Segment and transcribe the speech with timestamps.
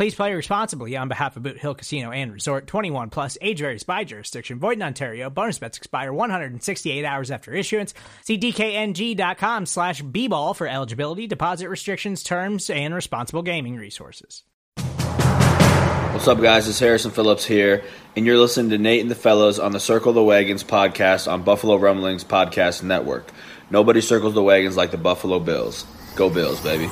[0.00, 3.82] Please play responsibly on behalf of Boot Hill Casino and Resort 21 plus age varies
[3.82, 4.58] by jurisdiction.
[4.58, 5.28] Void in Ontario.
[5.28, 7.92] Bonus bets expire 168 hours after issuance.
[8.22, 14.42] See DKNG.com slash B ball for eligibility, deposit restrictions, terms, and responsible gaming resources.
[14.78, 16.66] What's up, guys?
[16.66, 17.84] It's Harrison Phillips here,
[18.16, 21.42] and you're listening to Nate and the Fellows on the Circle the Wagons podcast on
[21.42, 23.30] Buffalo Rumblings Podcast Network.
[23.68, 25.84] Nobody circles the wagons like the Buffalo Bills.
[26.16, 26.88] Go Bills, baby.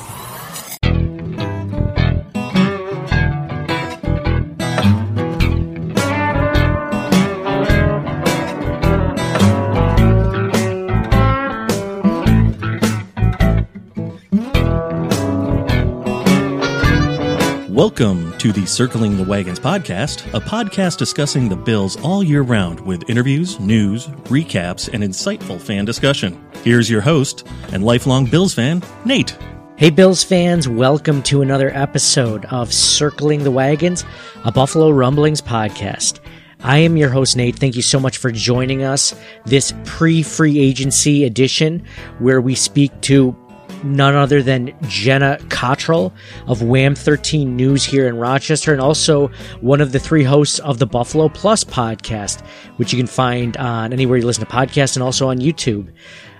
[17.78, 22.80] Welcome to the Circling the Wagons podcast, a podcast discussing the Bills all year round
[22.80, 26.44] with interviews, news, recaps, and insightful fan discussion.
[26.64, 29.38] Here's your host and lifelong Bills fan, Nate.
[29.76, 34.04] Hey, Bills fans, welcome to another episode of Circling the Wagons,
[34.44, 36.18] a Buffalo Rumblings podcast.
[36.58, 37.60] I am your host, Nate.
[37.60, 39.14] Thank you so much for joining us
[39.46, 41.84] this pre free agency edition
[42.18, 43.36] where we speak to
[43.84, 46.12] none other than Jenna Cottrell
[46.46, 49.28] of Wham 13 News here in Rochester, and also
[49.60, 52.44] one of the three hosts of the Buffalo Plus podcast,
[52.76, 55.92] which you can find on anywhere you listen to podcasts and also on YouTube.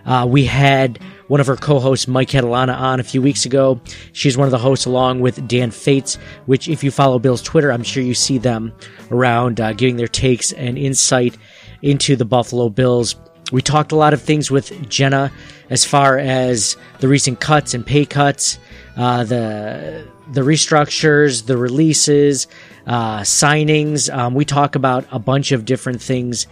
[0.05, 3.81] Uh, we had one of her co-hosts, Mike Catalana, on a few weeks ago.
[4.13, 6.17] She's one of the hosts along with Dan Fetes,
[6.47, 8.73] which if you follow Bill's Twitter, I'm sure you see them
[9.11, 11.37] around uh, giving their takes and insight
[11.83, 13.17] into the Buffalo Bills.
[13.53, 15.31] We talked a lot of things with Jenna
[15.71, 18.59] as far as the recent cuts and pay cuts,
[18.97, 22.47] uh, the the restructures, the releases,
[22.87, 24.13] uh, signings.
[24.15, 26.47] Um, we talk about a bunch of different things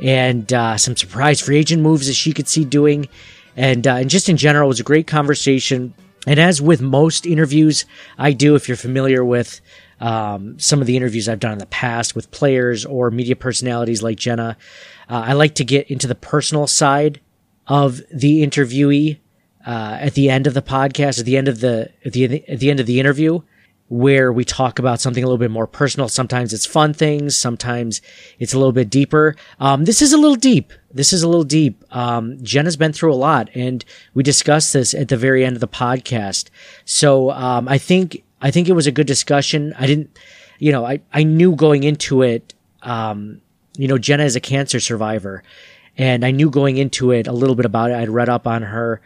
[0.00, 3.08] and uh, some surprise free agent moves that she could see doing,
[3.56, 5.94] and uh, and just in general, it was a great conversation.
[6.26, 7.84] And as with most interviews
[8.18, 9.60] I do, if you're familiar with
[10.00, 14.02] um, some of the interviews I've done in the past with players or media personalities
[14.02, 14.56] like Jenna,
[15.08, 17.20] uh, I like to get into the personal side
[17.68, 19.18] of the interviewee
[19.66, 22.60] uh, at the end of the podcast, at the end of the at the at
[22.60, 23.40] the end of the interview,
[23.88, 26.08] where we talk about something a little bit more personal.
[26.08, 27.36] Sometimes it's fun things.
[27.36, 28.00] Sometimes
[28.38, 29.34] it's a little bit deeper.
[29.58, 30.72] Um, this is a little deep.
[30.92, 31.84] This is a little deep.
[31.94, 33.84] Um, Jen has been through a lot, and
[34.14, 36.48] we discussed this at the very end of the podcast.
[36.84, 39.74] So um, I think I think it was a good discussion.
[39.78, 40.16] I didn't,
[40.58, 42.54] you know, I I knew going into it.
[42.82, 43.40] Um,
[43.76, 45.42] you know, Jenna is a cancer survivor
[45.96, 47.96] and I knew going into it a little bit about it.
[47.96, 49.00] I'd read up on her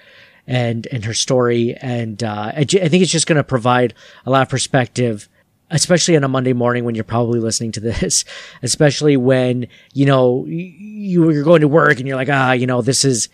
[0.47, 3.95] and and her story, and uh, I, think it's just going to provide
[4.27, 5.29] a lot of perspective,
[5.71, 8.25] especially on a Monday morning when you're probably listening to this,
[8.63, 12.83] especially when you know you, you're going to work and you're like, ah, you know,
[12.83, 13.29] this is.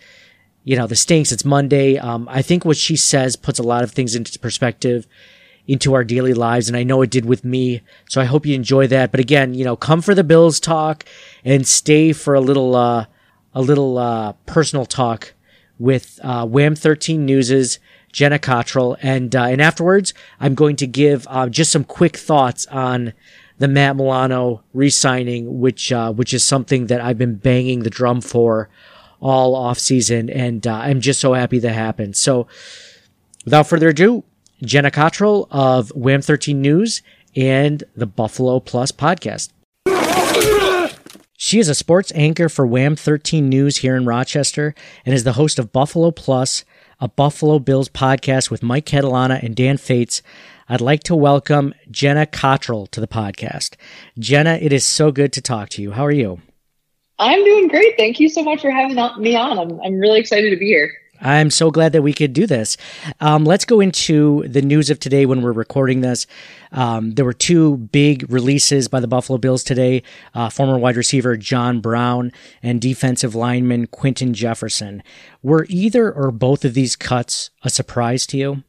[0.63, 1.31] You know, the stinks.
[1.31, 1.97] It's Monday.
[1.97, 5.07] Um, I think what she says puts a lot of things into perspective
[5.65, 6.67] into our daily lives.
[6.67, 7.81] And I know it did with me.
[8.09, 9.11] So I hope you enjoy that.
[9.11, 11.05] But again, you know, come for the Bills talk
[11.45, 13.05] and stay for a little, uh,
[13.57, 15.33] a little uh, personal talk
[15.79, 17.79] with uh, Wham 13 News's
[18.11, 22.67] Jenna Cottrell, and uh, and afterwards I'm going to give uh, just some quick thoughts
[22.67, 23.13] on
[23.57, 28.21] the Matt Milano re-signing, which uh, which is something that I've been banging the drum
[28.21, 28.69] for
[29.19, 32.15] all off season, and uh, I'm just so happy that happened.
[32.15, 32.45] So,
[33.43, 34.23] without further ado,
[34.61, 37.01] Jenna Cottrell of Wham 13 News
[37.35, 39.49] and the Buffalo Plus podcast.
[41.39, 44.73] She is a sports anchor for Wham 13 News here in Rochester
[45.05, 46.65] and is the host of Buffalo Plus,
[46.99, 50.23] a Buffalo Bills podcast with Mike Catalana and Dan Fetes.
[50.67, 53.75] I'd like to welcome Jenna Cottrell to the podcast.
[54.17, 55.91] Jenna, it is so good to talk to you.
[55.91, 56.41] How are you?
[57.19, 57.97] I'm doing great.
[57.97, 59.59] Thank you so much for having me on.
[59.59, 60.91] I'm, I'm really excited to be here.
[61.21, 62.77] I'm so glad that we could do this.
[63.19, 66.27] Um, let's go into the news of today when we're recording this.
[66.71, 70.03] Um, there were two big releases by the Buffalo Bills today
[70.33, 72.31] uh, former wide receiver John Brown
[72.61, 75.01] and defensive lineman Quinton Jefferson.
[75.41, 78.63] Were either or both of these cuts a surprise to you?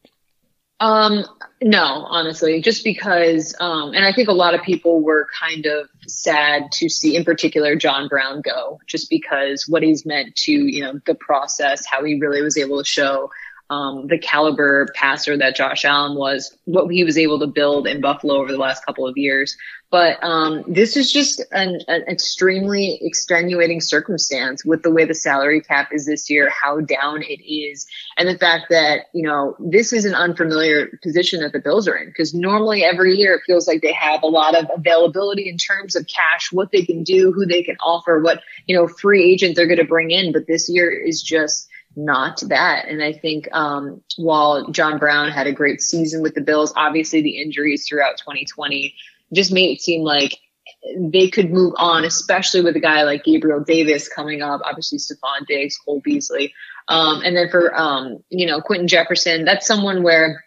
[0.80, 1.24] Um,
[1.60, 5.88] no, honestly, just because, um, and I think a lot of people were kind of
[6.06, 10.82] sad to see, in particular, John Brown go, just because what he's meant to, you
[10.82, 13.30] know, the process, how he really was able to show
[13.70, 18.00] um, the caliber passer that Josh Allen was, what he was able to build in
[18.00, 19.56] Buffalo over the last couple of years.
[19.90, 25.62] But um, this is just an, an, extremely extenuating circumstance with the way the salary
[25.62, 27.86] cap is this year, how down it is,
[28.18, 31.96] and the fact that, you know, this is an unfamiliar position that the Bills are
[31.96, 32.08] in.
[32.08, 35.96] Because normally every year it feels like they have a lot of availability in terms
[35.96, 39.56] of cash, what they can do, who they can offer, what, you know, free agent
[39.56, 40.32] they're going to bring in.
[40.32, 42.86] But this year is just not that.
[42.86, 47.22] And I think um, while John Brown had a great season with the Bills, obviously
[47.22, 48.94] the injuries throughout 2020
[49.32, 50.38] just made it seem like
[50.98, 55.46] they could move on, especially with a guy like Gabriel Davis coming up, obviously Stefon
[55.46, 56.54] Diggs, Cole Beasley.
[56.88, 60.44] Um, and then for, um, you know, Quinton Jefferson, that's someone where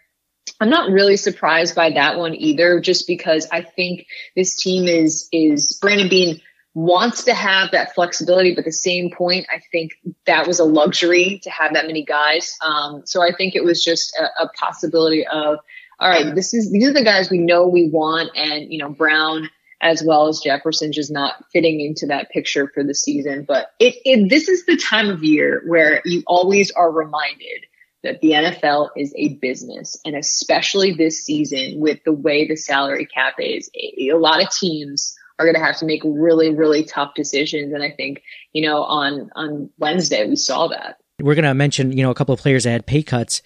[0.60, 5.28] I'm not really surprised by that one either, just because I think this team is,
[5.32, 6.40] is Brandon Beane
[6.74, 9.92] wants to have that flexibility, but at the same point, I think
[10.26, 12.56] that was a luxury to have that many guys.
[12.64, 15.58] Um, so I think it was just a, a, possibility of,
[16.02, 18.90] all right, this is these are the guys we know we want, and you know
[18.90, 19.48] Brown
[19.80, 23.44] as well as Jefferson just not fitting into that picture for the season.
[23.46, 27.66] But it, it this is the time of year where you always are reminded
[28.02, 33.06] that the NFL is a business, and especially this season with the way the salary
[33.06, 36.82] cap is, a, a lot of teams are going to have to make really, really
[36.82, 37.72] tough decisions.
[37.72, 38.22] And I think,
[38.52, 40.98] you know, on, on Wednesday, we saw that.
[41.20, 43.40] We're going to mention, you know, a couple of players that had pay cuts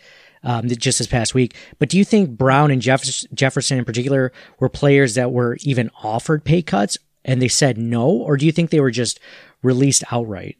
[0.46, 1.54] um, just this past week.
[1.78, 5.90] But do you think Brown and Jeff- Jefferson in particular were players that were even
[6.02, 8.08] offered pay cuts and they said no?
[8.08, 9.20] Or do you think they were just
[9.62, 10.56] released outright?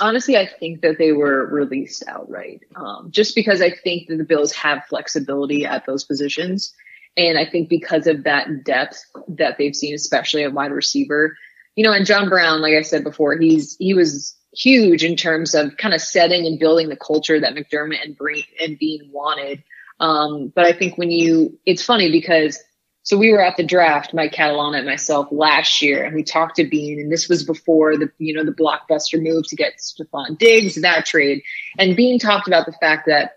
[0.00, 2.62] Honestly, I think that they were released outright.
[2.74, 6.74] Um, just because I think that the Bills have flexibility at those positions.
[7.16, 11.36] And I think because of that depth that they've seen, especially at wide receiver,
[11.76, 15.54] you know, and John Brown, like I said before, he's he was huge in terms
[15.54, 18.16] of kind of setting and building the culture that McDermott and
[18.60, 19.62] and Beane wanted.
[20.00, 22.58] Um, but I think when you, it's funny because
[23.02, 26.56] so we were at the draft, Mike Catalana and myself last year, and we talked
[26.56, 30.38] to Beane, and this was before the you know the blockbuster move to get Stefon
[30.38, 31.42] Diggs, that trade.
[31.78, 33.36] And Beane talked about the fact that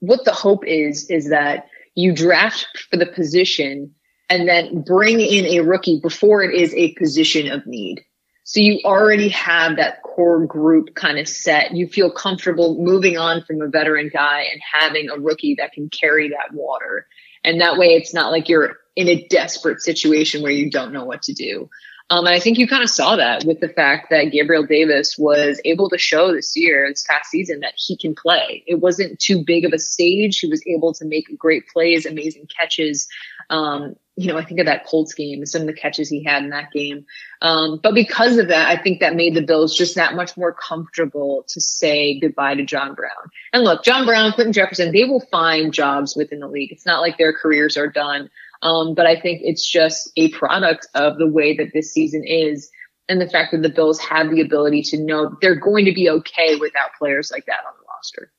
[0.00, 3.94] what the hope is is that you draft for the position
[4.28, 8.04] and then bring in a rookie before it is a position of need.
[8.48, 11.74] So you already have that core group kind of set.
[11.74, 15.90] You feel comfortable moving on from a veteran guy and having a rookie that can
[15.90, 17.08] carry that water.
[17.42, 21.04] And that way it's not like you're in a desperate situation where you don't know
[21.04, 21.68] what to do.
[22.08, 25.18] Um, and I think you kind of saw that with the fact that Gabriel Davis
[25.18, 28.62] was able to show this year, this past season, that he can play.
[28.66, 30.38] It wasn't too big of a stage.
[30.38, 33.08] He was able to make great plays, amazing catches.
[33.50, 36.24] Um, you know, I think of that Colts game and some of the catches he
[36.24, 37.04] had in that game.
[37.42, 40.54] Um, but because of that, I think that made the Bills just that much more
[40.54, 43.10] comfortable to say goodbye to John Brown.
[43.52, 46.72] And look, John Brown, Quinton Jefferson, they will find jobs within the league.
[46.72, 48.30] It's not like their careers are done.
[48.62, 52.70] Um, but I think it's just a product of the way that this season is
[53.08, 56.10] and the fact that the Bills have the ability to know they're going to be
[56.10, 58.32] okay without players like that on the roster.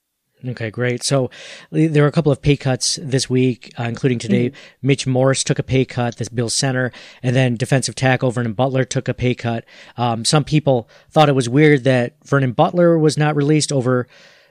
[0.45, 1.03] Okay, great.
[1.03, 1.31] So
[1.71, 4.49] there were a couple of pay cuts this week, uh, including today.
[4.49, 4.87] Mm-hmm.
[4.87, 6.91] Mitch Morse took a pay cut, this Bill center,
[7.23, 9.65] and then defensive tackle Vernon Butler took a pay cut.
[9.95, 14.07] Um, some people thought it was weird that Vernon Butler was not released over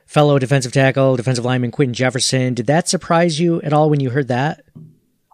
[0.06, 2.54] fellow defensive tackle, defensive lineman Quinton Jefferson.
[2.54, 4.64] Did that surprise you at all when you heard that?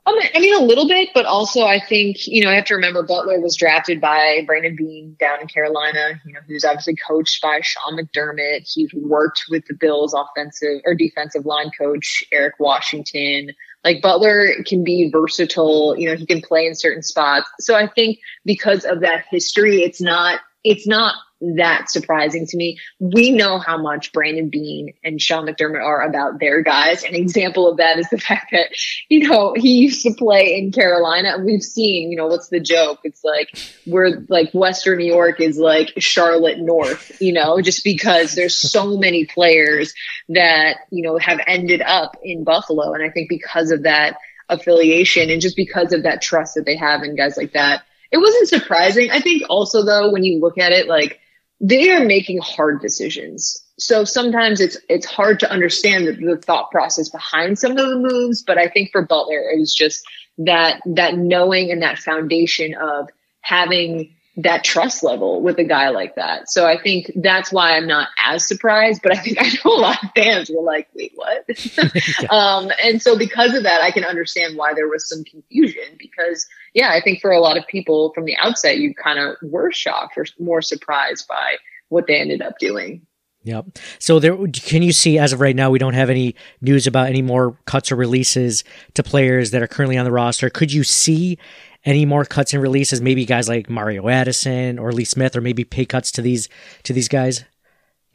[0.05, 2.75] Um, I mean, a little bit, but also I think, you know, I have to
[2.75, 7.41] remember Butler was drafted by Brandon Beane down in Carolina, you know, who's obviously coached
[7.41, 8.69] by Sean McDermott.
[8.69, 13.51] He's worked with the Bills offensive or defensive line coach, Eric Washington.
[13.85, 17.49] Like Butler can be versatile, you know, he can play in certain spots.
[17.61, 21.15] So I think because of that history, it's not, it's not
[21.57, 22.79] that surprising to me.
[23.01, 27.03] We know how much Brandon Beane and Sean McDermott are about their guys.
[27.03, 28.69] An example of that is the fact that,
[29.09, 33.01] you know, he used to play in Carolina we've seen, you know, what's the joke?
[33.05, 33.57] It's like
[33.87, 38.97] we're like Western New York is like Charlotte North, you know, just because there's so
[38.97, 39.95] many players
[40.29, 42.93] that, you know, have ended up in Buffalo.
[42.93, 44.17] And I think because of that
[44.49, 48.19] affiliation and just because of that trust that they have in guys like that, it
[48.19, 49.11] wasn't surprising.
[49.11, 51.19] I think also though, when you look at it, like
[51.63, 53.57] they are making hard decisions.
[53.79, 57.97] so sometimes it's it's hard to understand the, the thought process behind some of the
[57.97, 58.43] moves.
[58.43, 60.05] But I think for Butler, it was just
[60.39, 63.09] that that knowing and that foundation of
[63.41, 66.51] having that trust level with a guy like that.
[66.51, 69.81] So I think that's why I'm not as surprised, but I think I know a
[69.81, 71.45] lot of fans were like, wait, what?
[72.31, 76.47] um, and so because of that, I can understand why there was some confusion because
[76.75, 79.71] yeah, I think for a lot of people from the outset, you kind of were
[79.73, 81.57] shocked or more surprised by
[81.89, 83.07] what they ended up doing.
[83.45, 83.79] Yep.
[83.99, 87.09] So there, can you see as of right now, we don't have any news about
[87.09, 88.63] any more cuts or releases
[88.95, 90.49] to players that are currently on the roster.
[90.49, 91.39] Could you see
[91.85, 93.01] any more cuts and releases?
[93.01, 96.49] Maybe guys like Mario Addison or Lee Smith, or maybe pay cuts to these
[96.85, 97.45] to these guys.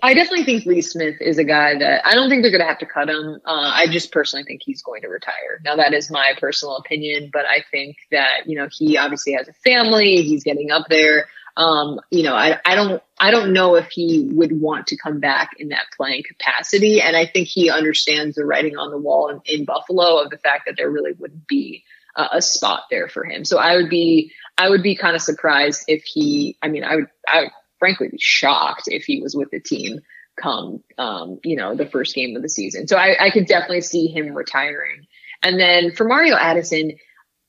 [0.03, 2.67] I definitely think Lee Smith is a guy that I don't think they're going to
[2.67, 3.39] have to cut him.
[3.45, 5.59] Uh, I just personally think he's going to retire.
[5.63, 9.47] Now that is my personal opinion, but I think that you know he obviously has
[9.47, 10.21] a family.
[10.21, 11.27] He's getting up there.
[11.57, 15.19] Um, you know, I, I don't, I don't know if he would want to come
[15.19, 17.01] back in that playing capacity.
[17.01, 20.37] And I think he understands the writing on the wall in, in Buffalo of the
[20.37, 21.83] fact that there really wouldn't be
[22.15, 23.43] a, spot there for him.
[23.43, 26.95] So I would be, I would be kind of surprised if he, I mean, I
[26.95, 30.01] would, I would frankly be shocked if he was with the team
[30.37, 32.87] come, um, you know, the first game of the season.
[32.87, 35.07] So I, I could definitely see him retiring.
[35.43, 36.93] And then for Mario Addison,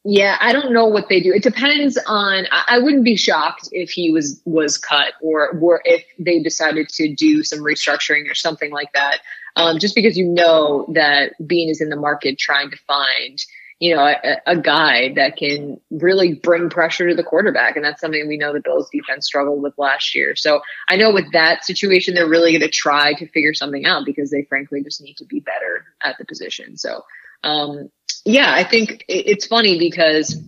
[0.04, 1.32] yeah, I don't know what they do.
[1.34, 2.46] It depends on.
[2.50, 7.14] I wouldn't be shocked if he was was cut or or if they decided to
[7.14, 9.18] do some restructuring or something like that.
[9.56, 13.44] Um, just because you know that Beane is in the market trying to find
[13.80, 18.00] you know a, a, guy that can really bring pressure to the quarterback, and that's
[18.00, 20.34] something we know the Bills defense struggled with last year.
[20.34, 24.04] So I know with that situation, they're really going to try to figure something out
[24.04, 26.76] because they frankly just need to be better at the position.
[26.76, 27.04] So
[27.44, 27.90] um,
[28.24, 30.40] yeah, I think it's funny because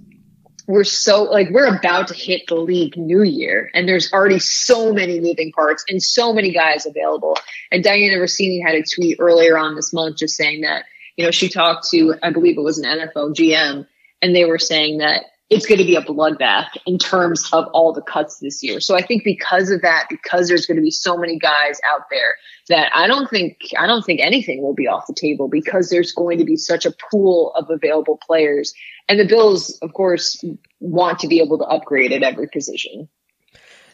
[0.66, 4.92] we're so like we're about to hit the league new year and there's already so
[4.92, 7.37] many moving parts and so many guys available
[7.72, 10.84] and dianna russini had a tweet earlier on this month just saying that
[11.21, 13.87] you know she talked to i believe it was an nfl gm
[14.23, 17.93] and they were saying that it's going to be a bloodbath in terms of all
[17.93, 18.79] the cuts this year.
[18.79, 22.03] So I think because of that, because there's going to be so many guys out
[22.09, 22.37] there
[22.69, 26.12] that I don't think I don't think anything will be off the table because there's
[26.12, 28.73] going to be such a pool of available players.
[29.09, 30.43] And the Bills, of course,
[30.79, 33.09] want to be able to upgrade at every position.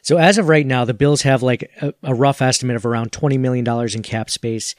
[0.03, 3.13] So as of right now, the Bills have like a, a rough estimate of around
[3.13, 4.77] $20 million in cap space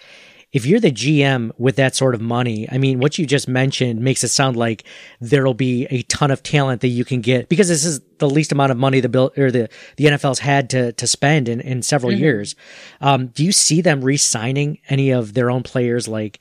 [0.54, 4.00] if you're the GM with that sort of money, I mean, what you just mentioned
[4.00, 4.86] makes it sound like
[5.20, 8.52] there'll be a ton of talent that you can get because this is the least
[8.52, 11.82] amount of money the bill or the the NFL's had to to spend in in
[11.82, 12.22] several mm-hmm.
[12.22, 12.56] years.
[13.02, 16.40] Um, do you see them re-signing any of their own players like?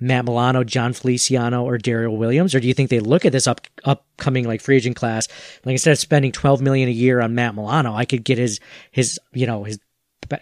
[0.00, 3.46] Matt Milano, Jon Feliciano, or Daryl Williams, or do you think they look at this
[3.46, 5.28] up upcoming like free agent class
[5.64, 8.58] like instead of spending twelve million a year on Matt Milano, I could get his
[8.90, 9.78] his you know his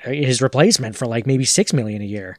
[0.05, 2.39] his replacement for like maybe six million a year.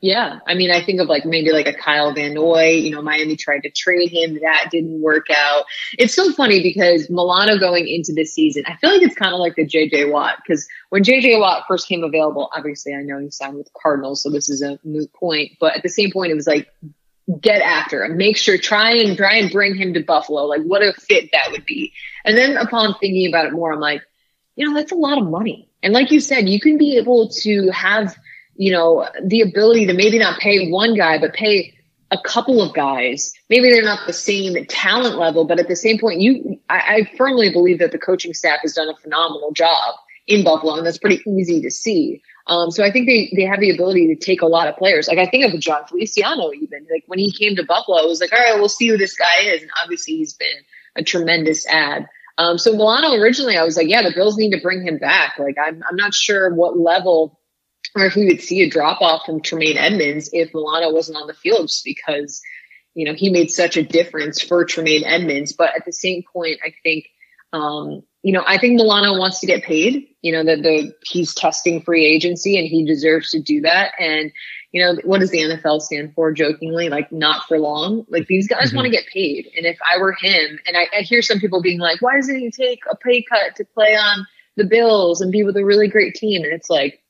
[0.00, 0.40] Yeah.
[0.46, 3.34] I mean, I think of like maybe like a Kyle Van Noy, you know, Miami
[3.34, 4.38] tried to trade him.
[4.40, 5.64] That didn't work out.
[5.98, 9.40] It's so funny because Milano going into this season, I feel like it's kind of
[9.40, 13.30] like the JJ Watt because when JJ Watt first came available, obviously I know he
[13.30, 16.36] signed with Cardinals, so this is a moot point, but at the same point, it
[16.36, 16.68] was like,
[17.40, 20.44] get after him, make sure, try and try and bring him to Buffalo.
[20.44, 21.92] Like what a fit that would be.
[22.24, 24.02] And then upon thinking about it more, I'm like,
[24.54, 25.68] you know, that's a lot of money.
[25.82, 28.16] And like you said, you can be able to have
[28.56, 31.74] you know, the ability to maybe not pay one guy, but pay
[32.10, 33.32] a couple of guys.
[33.50, 37.16] Maybe they're not the same talent level, but at the same point, you, I, I
[37.16, 39.94] firmly believe that the coaching staff has done a phenomenal job
[40.26, 42.22] in Buffalo, and that's pretty easy to see.
[42.48, 45.08] Um, so I think they they have the ability to take a lot of players.
[45.08, 46.86] Like I think of Jon Feliciano even.
[46.90, 49.16] Like when he came to Buffalo, it was like, all right, we'll see who this
[49.16, 49.62] guy is.
[49.62, 50.48] And obviously he's been
[50.94, 52.06] a tremendous ad.
[52.38, 55.38] Um, so Milano originally, I was like, yeah, the Bills need to bring him back.
[55.38, 57.40] Like I'm I'm not sure what level
[57.96, 61.26] or if we would see a drop off from Tremaine Edmunds if Milano wasn't on
[61.26, 62.42] the field just because,
[62.94, 65.54] you know, he made such a difference for Tremaine Edmunds.
[65.54, 67.08] But at the same point, I think,
[67.54, 71.34] um, you know, I think Milano wants to get paid, you know, that the, he's
[71.34, 73.92] testing free agency and he deserves to do that.
[73.98, 74.30] And,
[74.72, 76.90] you know, what does the NFL stand for jokingly?
[76.90, 78.04] Like not for long.
[78.10, 78.76] Like these guys mm-hmm.
[78.76, 79.48] want to get paid.
[79.56, 82.38] And if I were him, and I, I hear some people being like, why doesn't
[82.38, 84.26] he take a pay cut to play on
[84.56, 86.42] the Bills and be with a really great team?
[86.42, 87.00] And it's like,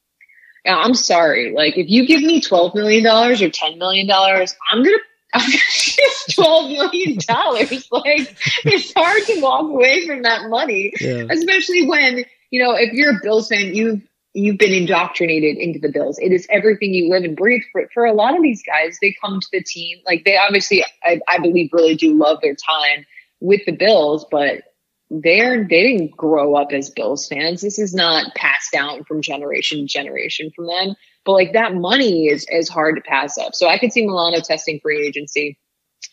[0.67, 1.53] Uh, I'm sorry.
[1.55, 4.99] Like, if you give me $12 million or $10 million, I'm going
[5.35, 7.89] to twelve million dollars.
[7.93, 11.27] Like it's hard to walk away from that money, yeah.
[11.31, 14.03] especially when you know if you're a Bills fan, you've
[14.35, 16.19] you've been indoctrinated into the Bills.
[16.19, 17.63] It is everything you live and breathe.
[17.73, 20.85] For for a lot of these guys, they come to the team like they obviously,
[21.03, 23.07] I, I believe, really do love their time
[23.41, 24.63] with the Bills, but
[25.11, 27.63] they're they didn't grow up as Bills fans.
[27.63, 30.97] This is not passed down from generation to generation from them.
[31.25, 33.55] but like that money is is hard to pass up.
[33.55, 35.59] So I could see Milano testing free agency.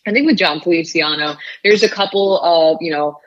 [0.06, 3.18] I think with Jon Feliciano, there's a couple of you know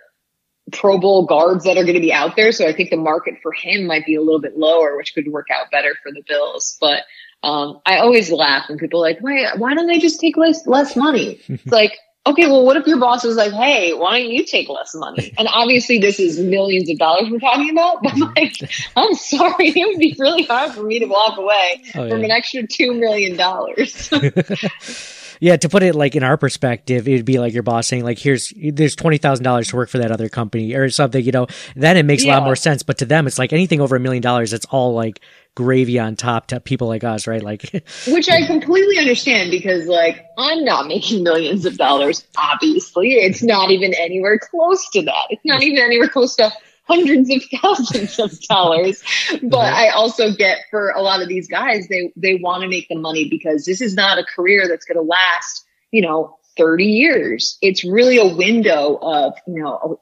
[0.72, 2.52] Pro Bowl guards that are going to be out there.
[2.52, 5.28] So I think the market for him might be a little bit lower, which could
[5.28, 6.76] work out better for the Bills.
[6.80, 7.04] But
[7.42, 10.66] um, I always laugh when people are like, why, why don't they just take less,
[10.66, 11.40] less money?
[11.48, 11.92] It's like,
[12.26, 15.32] okay, well, what if your boss was like, hey, why don't you take less money?
[15.38, 18.32] And obviously, this is millions of dollars we're talking about, but mm-hmm.
[18.36, 18.52] like,
[18.96, 22.24] I'm sorry, it would be really hard for me to walk away oh, from yeah.
[22.24, 23.36] an extra $2 million.
[25.40, 28.18] yeah, to put it like in our perspective, it'd be like your boss saying, like,
[28.18, 31.46] here's there's twenty thousand dollars to work for that other company or something, you know.
[31.74, 32.32] Then it makes yeah.
[32.32, 32.82] a lot more sense.
[32.82, 35.20] But to them, it's like anything over a million dollars, it's all like
[35.54, 37.42] gravy on top to people like us, right?
[37.42, 37.70] Like,
[38.08, 42.26] which I completely understand because, like, I'm not making millions of dollars.
[42.38, 45.26] Obviously, it's not even anywhere close to that.
[45.30, 46.52] It's not even anywhere close to
[46.86, 49.02] hundreds of thousands of dollars.
[49.42, 52.88] But I also get for a lot of these guys, they they want to make
[52.88, 56.84] the money because this is not a career that's going to last, you know, 30
[56.84, 57.58] years.
[57.60, 60.00] It's really a window of, you know, oh,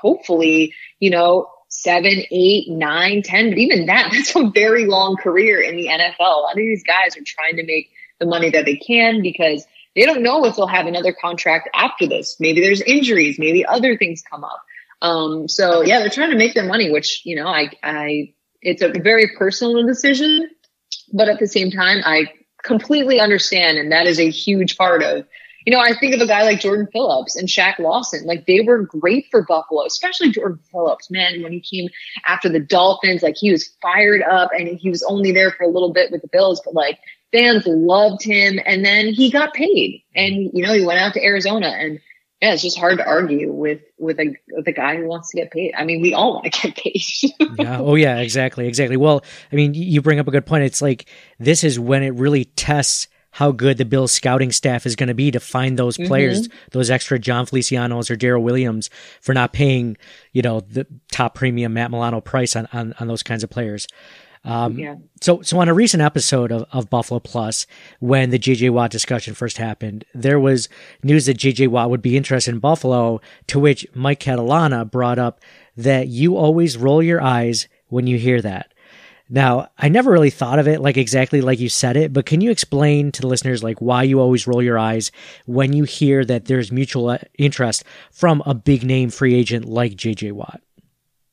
[0.00, 5.60] hopefully, you know, seven, eight, nine, ten, but even that, that's a very long career
[5.60, 6.14] in the NFL.
[6.18, 9.66] A lot of these guys are trying to make the money that they can because
[9.94, 12.36] they don't know if they'll have another contract after this.
[12.40, 14.62] Maybe there's injuries, maybe other things come up.
[15.02, 18.32] Um, so yeah, they're trying to make their money, which, you know, I, I,
[18.62, 20.48] it's a very personal decision,
[21.12, 22.32] but at the same time, I
[22.62, 23.78] completely understand.
[23.78, 25.26] And that is a huge part of,
[25.66, 28.24] you know, I think of a guy like Jordan Phillips and Shaq Lawson.
[28.24, 31.88] Like they were great for Buffalo, especially Jordan Phillips, man, when he came
[32.24, 35.68] after the Dolphins, like he was fired up and he was only there for a
[35.68, 37.00] little bit with the Bills, but like
[37.32, 38.60] fans loved him.
[38.64, 41.98] And then he got paid and, you know, he went out to Arizona and,
[42.42, 45.36] yeah, it's just hard to argue with with a with a guy who wants to
[45.36, 45.74] get paid.
[45.78, 47.00] I mean, we all want to get paid.
[47.56, 47.78] yeah.
[47.78, 48.18] Oh, yeah.
[48.18, 48.66] Exactly.
[48.66, 48.96] Exactly.
[48.96, 49.22] Well,
[49.52, 50.64] I mean, you bring up a good point.
[50.64, 51.08] It's like
[51.38, 55.14] this is when it really tests how good the Bills scouting staff is going to
[55.14, 56.08] be to find those mm-hmm.
[56.08, 56.68] players, mm-hmm.
[56.72, 59.96] those extra Jon Felicianos or Daryl Williams for not paying,
[60.32, 63.86] you know, the top premium Matt Milano price on, on, on those kinds of players.
[64.44, 64.96] Um, yeah.
[65.20, 67.66] So, so on a recent episode of, of Buffalo Plus,
[68.00, 70.68] when the JJ Watt discussion first happened, there was
[71.02, 75.40] news that JJ Watt would be interested in Buffalo, to which Mike Catalana brought up
[75.76, 78.72] that you always roll your eyes when you hear that.
[79.28, 82.42] Now, I never really thought of it like exactly like you said it, but can
[82.42, 85.10] you explain to the listeners like why you always roll your eyes
[85.46, 89.92] when you hear that there's mutual uh, interest from a big name free agent like
[89.92, 90.60] JJ Watt?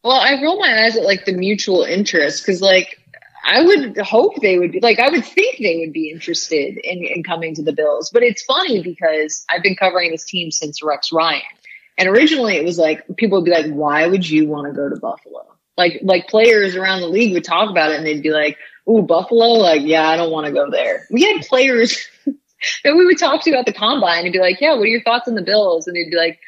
[0.03, 2.98] Well, I roll my eyes at like the mutual interest because like
[3.49, 7.03] I would hope they would be like, I would think they would be interested in,
[7.03, 8.11] in coming to the Bills.
[8.11, 11.41] But it's funny because I've been covering this team since Rex Ryan.
[11.97, 14.87] And originally it was like, people would be like, why would you want to go
[14.87, 15.47] to Buffalo?
[15.77, 18.57] Like, like players around the league would talk about it and they'd be like,
[18.87, 19.53] ooh, Buffalo?
[19.53, 21.07] Like, yeah, I don't want to go there.
[21.09, 22.07] We had players
[22.83, 25.01] that we would talk to at the combine and be like, yeah, what are your
[25.01, 25.87] thoughts on the Bills?
[25.87, 26.39] And they'd be like,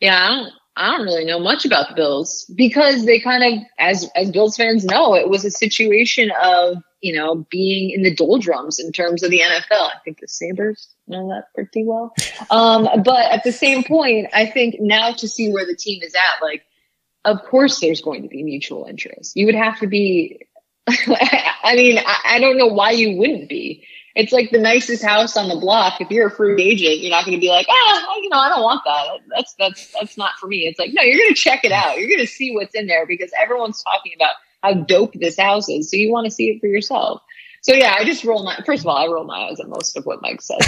[0.00, 3.64] yeah, I don't, I don't really know much about the Bills because they kind of,
[3.78, 8.14] as as Bills fans know, it was a situation of you know being in the
[8.14, 9.70] doldrums in terms of the NFL.
[9.70, 12.14] I think the Sabres know that pretty well.
[12.50, 16.14] Um, but at the same point, I think now to see where the team is
[16.14, 16.62] at, like,
[17.24, 19.36] of course, there's going to be mutual interest.
[19.36, 20.46] You would have to be.
[20.88, 25.36] I mean, I, I don't know why you wouldn't be it's like the nicest house
[25.36, 26.00] on the block.
[26.00, 28.48] If you're a free agent, you're not going to be like, ah, you know, I
[28.48, 29.18] don't want that.
[29.34, 30.66] That's that's that's not for me.
[30.66, 31.98] It's like, no, you're going to check it out.
[31.98, 35.68] You're going to see what's in there because everyone's talking about how dope this house
[35.68, 35.90] is.
[35.90, 37.22] So you want to see it for yourself.
[37.62, 38.56] So yeah, I just roll my.
[38.66, 40.58] First of all, I roll my eyes at most of what Mike says,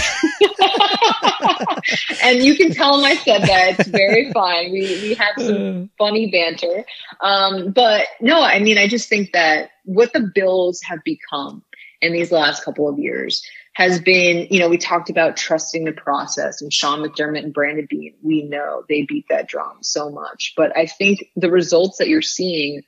[2.23, 3.81] and you can tell him I said that.
[3.81, 4.73] It's very fine.
[4.73, 6.85] We we have some funny banter,
[7.21, 11.65] um, but no, I mean, I just think that what the Bills have become
[12.05, 13.43] in these last couple of years
[13.75, 17.87] has been, you know, we talked about trusting the process and Sean McDermott and Brandon
[17.91, 22.09] Beane, We know they beat that drum so much, but I think the results that
[22.09, 22.83] you're seeing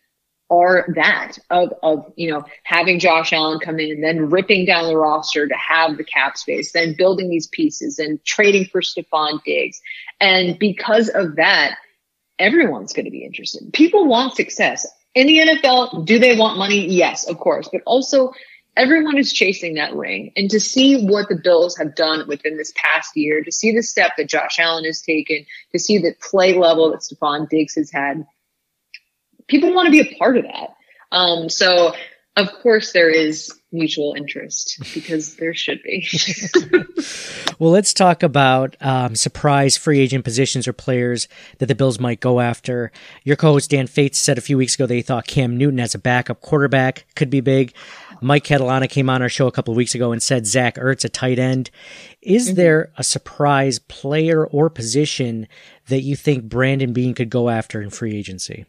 [0.48, 4.86] are that of, of, you know, having Josh Allen come in, and then ripping down
[4.86, 9.42] the roster to have the cap space, then building these pieces and trading for Stefon
[9.44, 9.80] Diggs.
[10.20, 11.76] And because of that,
[12.38, 13.72] everyone's going to be interested.
[13.72, 14.86] People want success.
[15.16, 16.86] In the NFL, do they want money?
[16.86, 18.32] Yes, of course, but also
[18.76, 20.32] everyone is chasing that ring.
[20.36, 23.82] And to see what the Bills have done within this past year, to see the
[23.82, 27.90] step that Josh Allen has taken, to see the play level that Stefon Diggs has
[27.90, 28.26] had,
[29.48, 30.74] people want to be a part of that.
[31.12, 31.94] Um, so
[32.36, 36.06] of course there is mutual interest because there should be.
[37.58, 42.20] well, let's talk about um, surprise free agent positions or players that the Bills might
[42.20, 42.92] go after.
[43.24, 45.98] Your co-host Dan Fetes said a few weeks ago they thought Cam Newton as a
[45.98, 47.74] backup quarterback could be big.
[48.20, 51.04] Mike Catalana came on our show a couple of weeks ago and said Zach Ertz,
[51.04, 51.70] a tight end.
[52.22, 52.56] Is mm-hmm.
[52.56, 55.48] there a surprise player or position
[55.88, 58.66] that you think Brandon Beane could go after in free agency?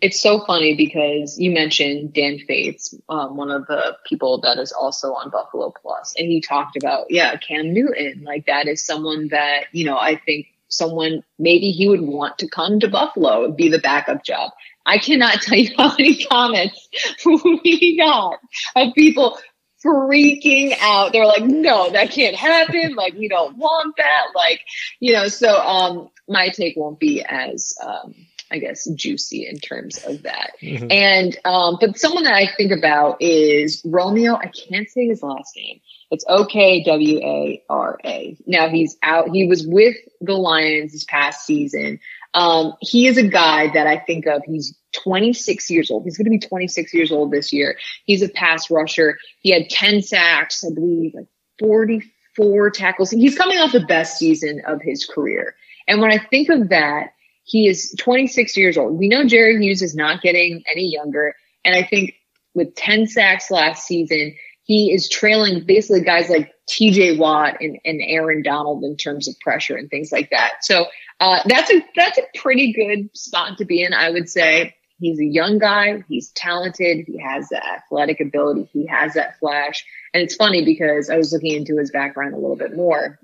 [0.00, 4.72] It's so funny because you mentioned Dan Fetes, um, one of the people that is
[4.72, 8.24] also on Buffalo Plus, and he talked about, yeah, Cam Newton.
[8.24, 12.48] Like that is someone that, you know, I think someone maybe he would want to
[12.48, 14.50] come to Buffalo and be the backup job.
[14.84, 16.88] I cannot tell you how many comments
[17.24, 18.38] we got
[18.74, 19.38] of people
[19.84, 21.12] freaking out.
[21.12, 22.94] They're like, no, that can't happen.
[22.94, 24.26] Like, we don't want that.
[24.34, 24.60] Like,
[25.00, 28.14] you know, so um my take won't be as um
[28.50, 30.52] I guess juicy in terms of that.
[30.62, 30.90] Mm-hmm.
[30.90, 34.34] And um but someone that I think about is Romeo.
[34.34, 35.80] I can't say his last name.
[36.12, 38.36] It's O K W A R A.
[38.46, 39.30] Now he's out.
[39.30, 42.00] He was with the Lions this past season.
[42.34, 44.42] Um, he is a guy that I think of.
[44.44, 46.04] He's 26 years old.
[46.04, 47.78] He's going to be 26 years old this year.
[48.04, 49.18] He's a pass rusher.
[49.40, 53.10] He had 10 sacks, I believe, like 44 tackles.
[53.10, 55.54] He's coming off the best season of his career.
[55.88, 58.98] And when I think of that, he is 26 years old.
[58.98, 61.34] We know Jerry Hughes is not getting any younger.
[61.64, 62.16] And I think
[62.54, 68.00] with 10 sacks last season, he is trailing basically guys like TJ Watt and, and
[68.02, 70.64] Aaron Donald in terms of pressure and things like that.
[70.64, 70.86] So
[71.20, 74.74] uh, that's a that's a pretty good spot to be in, I would say.
[74.98, 76.04] He's a young guy.
[76.08, 77.06] He's talented.
[77.08, 78.68] He has the athletic ability.
[78.72, 79.84] He has that flash.
[80.14, 83.18] And it's funny because I was looking into his background a little bit more,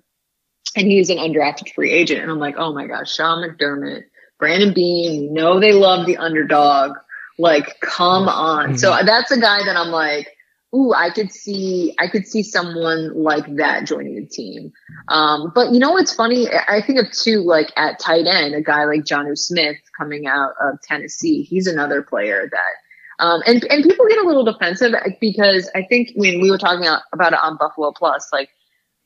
[0.74, 2.20] and he's an undrafted free agent.
[2.20, 4.04] And I'm like, oh my gosh, Sean McDermott,
[4.40, 5.22] Brandon Beane.
[5.22, 6.96] you know they love the underdog.
[7.38, 8.70] Like, come on.
[8.70, 8.76] Mm-hmm.
[8.76, 10.34] So that's a guy that I'm like,
[10.74, 14.72] ooh, I could see, I could see someone like that joining the team.
[15.08, 16.48] Um, but you know what's funny?
[16.48, 20.52] I think of two, like at tight end, a guy like Jonnu Smith coming out
[20.60, 21.42] of Tennessee.
[21.42, 26.10] He's another player that, um, and, and people get a little defensive because I think
[26.14, 28.50] when we were talking about it on Buffalo Plus, like,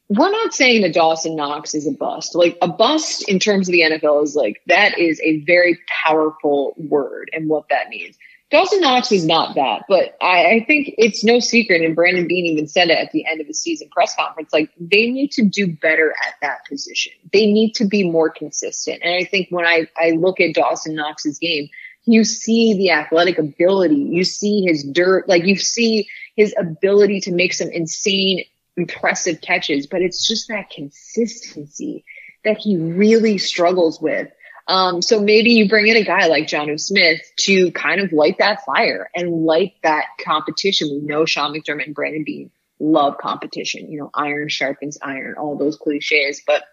[0.09, 2.35] we're not saying that Dawson Knox is a bust.
[2.35, 6.75] Like a bust in terms of the NFL is like, that is a very powerful
[6.77, 8.17] word and what that means.
[8.53, 12.45] Dawson Knox is not that, but I, I, think it's no secret, and Brandon Beane
[12.45, 15.43] even said it at the end of the season press conference, like they need to
[15.43, 17.13] do better at that position.
[17.33, 19.01] They need to be more consistent.
[19.03, 21.71] And I think when I, I look at Dawson Knox's game,
[22.05, 27.33] you see the athletic ability, you see his dirt, like you see his ability to
[27.33, 28.45] make some insane,
[28.77, 32.05] impressive catches, but it's just that consistency
[32.45, 34.29] that he really struggles with.
[34.69, 38.39] Um, so maybe you bring in a guy like Jonnu Smith to kind of light
[38.39, 40.89] that fire and light that competition.
[40.91, 42.51] We know Sean McDermott and Brandon Beane
[42.83, 46.65] love competition, you know, iron sharpens iron, all those cliches, but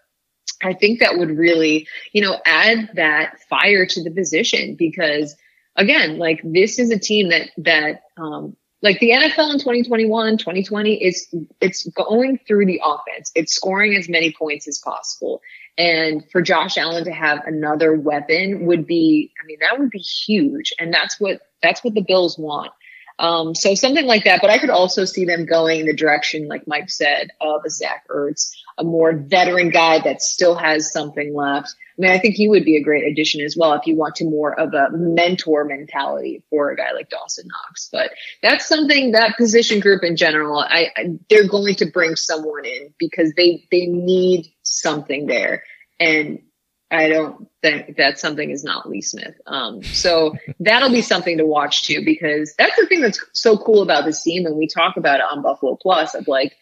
[0.62, 5.36] I think that would really, you know, add that fire to the position because
[5.76, 10.94] again, like this is a team that, that, um, like the NFL in 2021, 2020
[10.94, 13.30] is, it's going through the offense.
[13.34, 15.40] It's scoring as many points as possible.
[15.78, 19.98] And for Josh Allen to have another weapon would be, I mean, that would be
[19.98, 20.72] huge.
[20.78, 22.72] And that's what, that's what the Bills want.
[23.20, 24.40] Um, so something like that.
[24.40, 27.70] But I could also see them going in the direction, like Mike said, of a
[27.70, 31.68] Zach Ertz, a more veteran guy that still has something left.
[31.68, 34.14] I mean, I think he would be a great addition as well if you want
[34.16, 37.90] to more of a mentor mentality for a guy like Dawson Knox.
[37.92, 42.64] But that's something that position group in general, I, I they're going to bring someone
[42.64, 45.64] in because they they need something there,
[45.98, 46.40] and
[46.90, 49.34] I don't think that something is not Lee Smith.
[49.46, 53.82] Um, so that'll be something to watch too, because that's the thing that's so cool
[53.82, 54.44] about this team.
[54.46, 56.56] And we talk about it on Buffalo Plus of like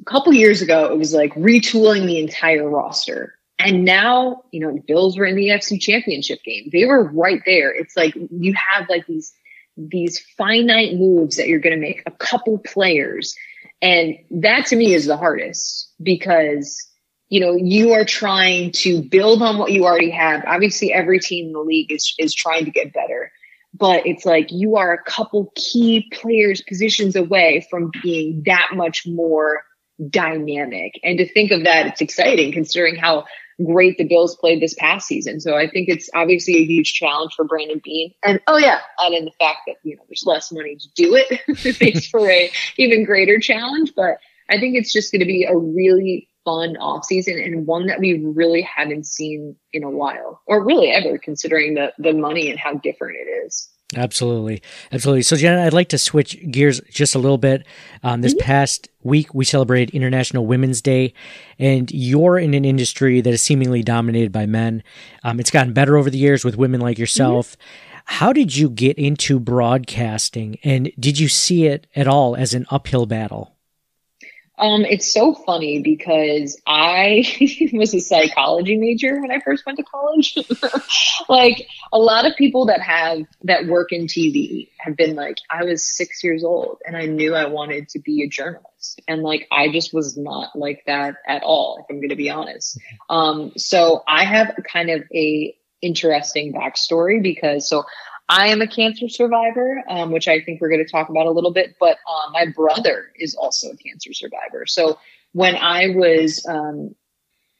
[0.00, 3.34] a couple years ago, it was like retooling the entire roster.
[3.58, 6.68] And now, you know, the Bills were in the FC championship game.
[6.70, 7.74] They were right there.
[7.74, 9.32] It's like you have like these,
[9.78, 13.34] these finite moves that you're going to make a couple players.
[13.80, 16.86] And that to me is the hardest because
[17.28, 20.44] you know, you are trying to build on what you already have.
[20.46, 23.32] Obviously, every team in the league is, is trying to get better,
[23.74, 29.02] but it's like you are a couple key players positions away from being that much
[29.06, 29.64] more
[30.08, 31.00] dynamic.
[31.02, 33.24] And to think of that, it's exciting considering how
[33.64, 35.40] great the Bills played this past season.
[35.40, 39.14] So I think it's obviously a huge challenge for Brandon Beane And oh yeah, and
[39.14, 42.50] in the fact that, you know, there's less money to do it makes for a
[42.76, 43.92] even greater challenge.
[43.96, 47.86] But I think it's just going to be a really fun off season and one
[47.86, 52.50] that we really haven't seen in a while or really ever considering the the money
[52.50, 53.68] and how different it is.
[53.94, 54.62] Absolutely.
[54.90, 55.22] Absolutely.
[55.22, 57.64] So, Jenna, I'd like to switch gears just a little bit.
[58.02, 58.44] Um, this mm-hmm.
[58.44, 61.14] past week, we celebrated International Women's Day,
[61.56, 64.82] and you're in an industry that is seemingly dominated by men.
[65.22, 67.52] Um, it's gotten better over the years with women like yourself.
[67.52, 67.86] Mm-hmm.
[68.06, 72.64] How did you get into broadcasting and did you see it at all as an
[72.70, 73.55] uphill battle?
[74.58, 77.24] Um, it's so funny because I
[77.72, 80.36] was a psychology major when I first went to college.
[81.28, 85.64] like a lot of people that have that work in TV have been like, I
[85.64, 89.02] was six years old and I knew I wanted to be a journalist.
[89.06, 92.30] And like, I just was not like that at all, if I'm going to be
[92.30, 92.80] honest.
[93.10, 97.84] Um, so I have kind of a interesting backstory because so
[98.28, 101.30] I am a cancer survivor, um, which I think we're going to talk about a
[101.30, 104.66] little bit, but uh, my brother is also a cancer survivor.
[104.66, 104.98] So
[105.32, 106.94] when I was, um,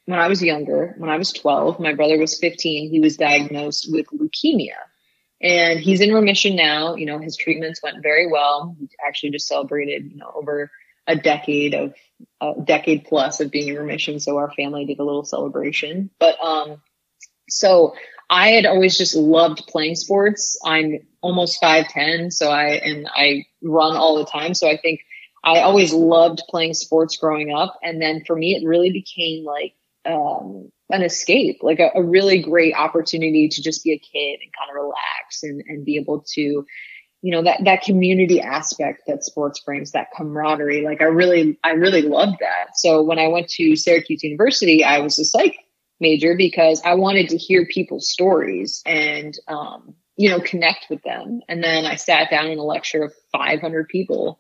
[0.07, 3.89] when I was younger, when I was 12, my brother was 15, he was diagnosed
[3.91, 4.75] with leukemia
[5.41, 6.95] and he's in remission now.
[6.97, 8.77] You know, his treatments went very well.
[8.79, 10.71] He actually just celebrated, you know, over
[11.07, 11.95] a decade of
[12.41, 14.19] a decade plus of being in remission.
[14.19, 16.81] So our family did a little celebration, but, um,
[17.49, 17.95] so
[18.29, 20.59] I had always just loved playing sports.
[20.65, 24.55] I'm almost 5'10, so I, and I run all the time.
[24.55, 25.01] So I think
[25.45, 27.79] I always loved playing sports growing up.
[27.83, 32.41] And then for me, it really became like, um, an escape, like a, a really
[32.41, 36.25] great opportunity to just be a kid and kind of relax and, and be able
[36.35, 36.41] to,
[37.23, 40.85] you know, that, that community aspect that sports brings, that camaraderie.
[40.85, 42.77] Like I really, I really loved that.
[42.77, 45.57] So when I went to Syracuse University, I was a psych
[46.01, 51.41] major because I wanted to hear people's stories and, um, you know, connect with them.
[51.49, 54.39] And then I sat down in a lecture of 500 people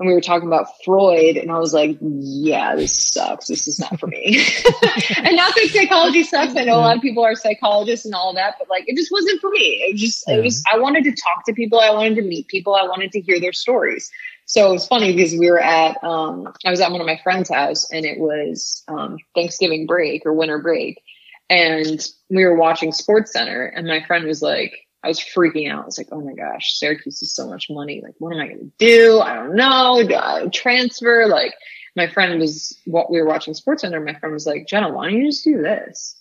[0.00, 3.48] and we were talking about Freud and I was like, yeah, this sucks.
[3.48, 4.44] This is not for me.
[5.16, 6.54] and not that psychology sucks.
[6.56, 9.10] I know a lot of people are psychologists and all that, but like, it just
[9.10, 9.84] wasn't for me.
[9.88, 11.80] It just, it was, I wanted to talk to people.
[11.80, 12.76] I wanted to meet people.
[12.76, 14.10] I wanted to hear their stories.
[14.48, 17.20] So it was funny because we were at, um, I was at one of my
[17.22, 21.02] friend's house and it was, um, Thanksgiving break or winter break.
[21.50, 24.72] And we were watching Sports Center and my friend was like,
[25.04, 25.82] I was freaking out.
[25.82, 28.00] I was like, oh my gosh, Syracuse is so much money.
[28.02, 29.20] Like, what am I going to do?
[29.20, 30.02] I don't know.
[30.08, 31.26] Do I transfer?
[31.26, 31.52] Like,
[31.94, 34.00] my friend was, what we were watching Sports Center.
[34.00, 36.18] My friend was like, Jenna, why don't you just do this?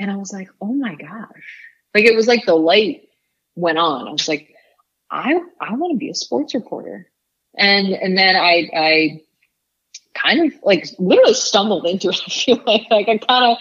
[0.00, 1.60] And I was like, oh my gosh.
[1.94, 3.08] Like, it was like the light
[3.54, 4.08] went on.
[4.08, 4.52] I was like,
[5.08, 7.08] I, I want to be a sports reporter.
[7.56, 9.20] And, and then I, I
[10.14, 12.20] kind of like literally stumbled into it.
[12.26, 13.58] I feel like, like I kind of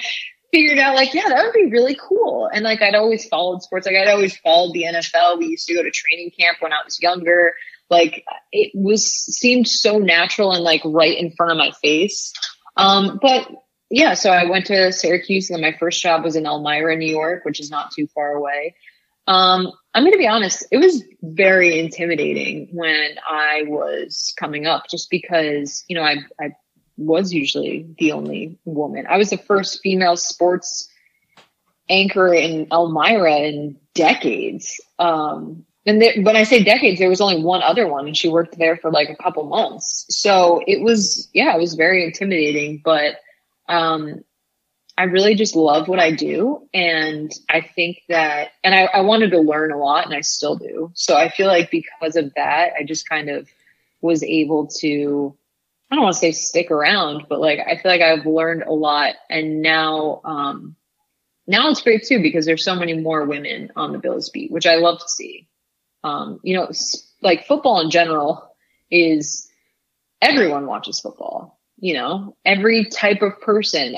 [0.52, 2.50] figured out like, yeah, that would be really cool.
[2.52, 3.86] And like, I'd always followed sports.
[3.86, 5.40] Like I'd always followed the NFL.
[5.40, 7.54] We used to go to training camp when I was younger.
[7.90, 12.34] Like it was, seemed so natural and like right in front of my face.
[12.78, 13.48] Um, but
[13.90, 17.46] yeah, so I went to Syracuse and my first job was in Elmira, New York,
[17.46, 18.76] which is not too far away.
[19.28, 24.88] Um, I'm going to be honest, it was very intimidating when I was coming up
[24.90, 26.56] just because, you know, I, I
[26.98, 29.06] was usually the only woman.
[29.08, 30.90] I was the first female sports
[31.90, 34.82] anchor in Elmira in decades.
[34.98, 38.30] Um, and th- when I say decades, there was only one other one and she
[38.30, 40.06] worked there for like a couple months.
[40.10, 43.18] So it was, yeah, it was very intimidating, but,
[43.70, 44.24] um,
[44.98, 46.68] I really just love what I do.
[46.74, 50.56] And I think that, and I, I, wanted to learn a lot and I still
[50.56, 50.92] do.
[50.94, 53.50] So I feel like because of that, I just kind of
[54.02, 55.36] was able to,
[55.90, 58.74] I don't want to say stick around, but like, I feel like I've learned a
[58.74, 59.16] lot.
[59.32, 60.76] And now, um,
[61.48, 64.68] now it's great too, because there's so many more women on the Bills beat, which
[64.68, 65.48] I love to see.
[66.04, 66.70] Um, you know,
[67.22, 68.56] like football in general
[68.92, 69.50] is
[70.22, 73.94] everyone watches football you know every type of person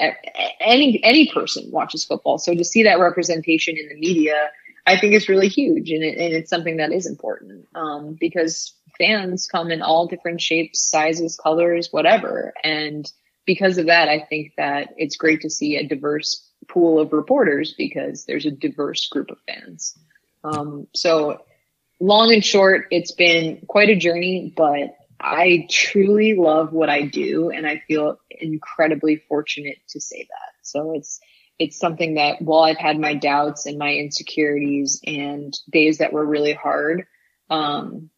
[0.59, 2.39] any any person watches football.
[2.39, 4.49] So to see that representation in the media
[4.87, 8.73] i think is really huge and, it, and it's something that is important um, because
[8.97, 12.53] fans come in all different shapes sizes colors whatever.
[12.63, 13.09] And
[13.45, 17.75] because of that i think that it's great to see a diverse pool of reporters
[17.77, 19.95] because there's a diverse group of fans.
[20.43, 21.39] Um, so
[21.99, 27.49] long and short it's been quite a journey but I truly love what I do
[27.49, 30.53] and I feel incredibly fortunate to say that.
[30.63, 31.19] So it's,
[31.57, 36.25] it's something that while I've had my doubts and my insecurities and days that were
[36.25, 37.05] really hard,
[37.49, 38.09] um,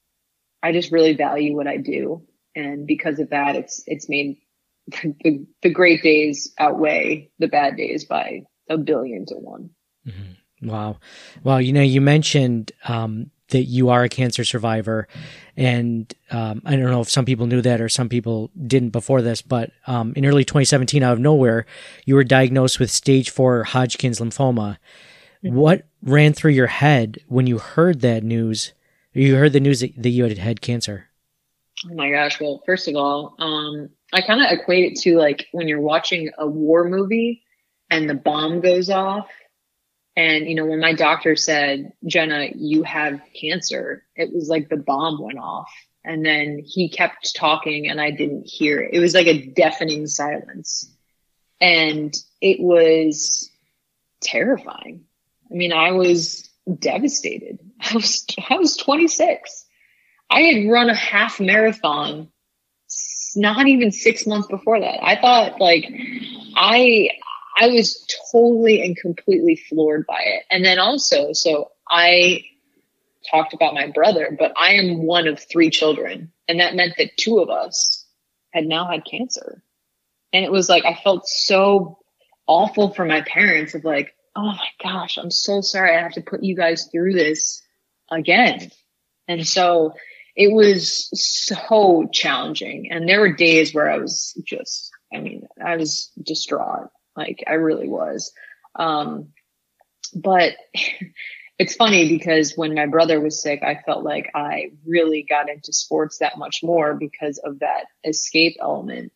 [0.64, 2.26] I just really value what I do.
[2.56, 4.38] And because of that, it's, it's made
[4.88, 9.70] the, the great days outweigh the bad days by a billion to one.
[10.08, 10.68] Mm-hmm.
[10.68, 10.98] Wow.
[11.44, 15.08] Well, you know, you mentioned, um, that you are a cancer survivor.
[15.56, 19.22] And um, I don't know if some people knew that or some people didn't before
[19.22, 21.66] this, but um, in early 2017, out of nowhere,
[22.06, 24.78] you were diagnosed with stage four Hodgkin's lymphoma.
[25.44, 25.56] Mm-hmm.
[25.56, 28.74] What ran through your head when you heard that news?
[29.14, 31.08] You heard the news that, that you had had cancer.
[31.90, 32.40] Oh my gosh.
[32.40, 36.30] Well, first of all, um, I kind of equate it to like when you're watching
[36.38, 37.44] a war movie
[37.90, 39.28] and the bomb goes off
[40.18, 44.76] And, you know, when my doctor said, Jenna, you have cancer, it was like the
[44.76, 45.72] bomb went off.
[46.04, 48.96] And then he kept talking and I didn't hear it.
[48.96, 50.92] It was like a deafening silence.
[51.62, 53.52] And it was
[54.20, 55.06] terrifying.
[55.52, 56.50] I mean, I was
[56.80, 57.60] devastated.
[57.80, 59.66] I was, I was 26.
[60.32, 62.30] I had run a half marathon
[63.36, 65.04] not even six months before that.
[65.04, 65.86] I thought like
[66.56, 67.10] I
[67.60, 70.44] I was totally and completely floored by it.
[70.52, 72.44] And then also, so I
[73.30, 76.32] talked about my brother, but I am one of three children.
[76.48, 78.06] And that meant that two of us
[78.52, 79.64] had now had cancer.
[80.34, 82.00] And it was like, I felt so
[82.46, 85.96] awful for my parents of like, oh my gosh, I'm so sorry.
[85.96, 87.62] I have to put you guys through this
[88.12, 88.72] again.
[89.28, 89.94] And so
[90.36, 92.92] it was so challenging.
[92.92, 96.92] And there were days where I was just, I mean, I was distraught.
[97.18, 98.32] Like I really was.
[98.76, 99.30] Um,
[100.14, 100.54] but
[101.60, 105.74] it's funny because when my brother was sick, I felt like I really got into
[105.74, 109.12] sports that much more because of that escape element.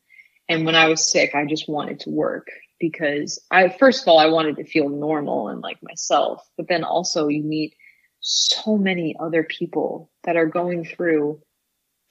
[0.49, 2.47] And when I was sick, I just wanted to work
[2.79, 6.83] because I, first of all, I wanted to feel normal and like myself, but then
[6.83, 7.75] also you meet
[8.21, 11.41] so many other people that are going through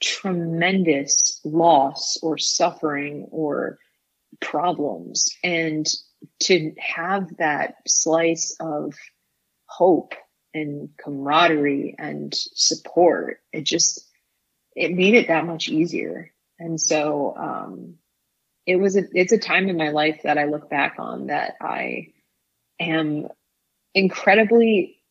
[0.01, 3.77] tremendous loss or suffering or
[4.39, 5.25] problems.
[5.43, 5.87] And
[6.41, 8.93] to have that slice of
[9.65, 10.13] hope
[10.53, 14.05] and camaraderie and support it just
[14.75, 16.31] it made it that much easier.
[16.59, 17.95] And so um
[18.65, 21.55] it was a it's a time in my life that i look back on that
[21.61, 22.09] i
[22.79, 23.27] am
[23.95, 25.01] incredibly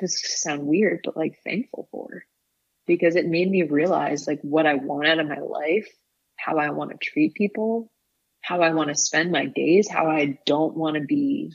[0.00, 2.24] this sound weird, but like thankful for.
[2.86, 5.88] Because it made me realize like what I want out of my life,
[6.36, 7.90] how I want to treat people,
[8.46, 11.52] how I want to spend my days, how I don't want to be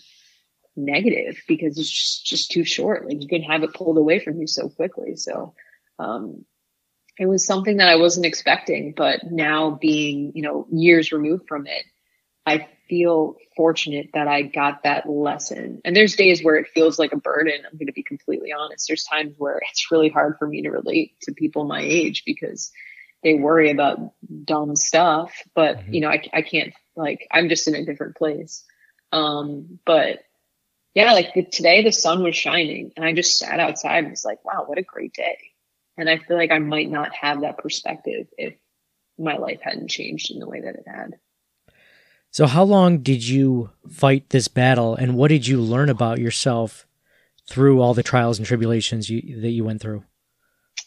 [0.76, 3.06] negative because it's just, just too short.
[3.06, 5.16] Like you can have it pulled away from you so quickly.
[5.16, 5.54] So,
[6.00, 6.46] um,
[7.18, 11.68] it was something that I wasn't expecting, but now being, you know, years removed from
[11.68, 11.86] it,
[12.46, 15.82] I feel fortunate that I got that lesson.
[15.86, 17.62] And there's days where it feels like a burden.
[17.66, 18.88] I'm going to be completely honest.
[18.88, 22.72] There's times where it's really hard for me to relate to people my age because
[23.24, 24.00] they worry about
[24.44, 25.32] dumb stuff.
[25.54, 25.94] But, mm-hmm.
[25.94, 28.64] you know, I, I can't, like, I'm just in a different place.
[29.12, 30.20] Um, but
[30.94, 34.26] yeah, like the, today the sun was shining and I just sat outside and was
[34.26, 35.38] like, wow, what a great day.
[35.98, 38.56] And I feel like I might not have that perspective if
[39.18, 41.20] my life hadn't changed in the way that it had.
[42.32, 46.88] So, how long did you fight this battle, and what did you learn about yourself
[47.50, 50.06] through all the trials and tribulations you, that you went through?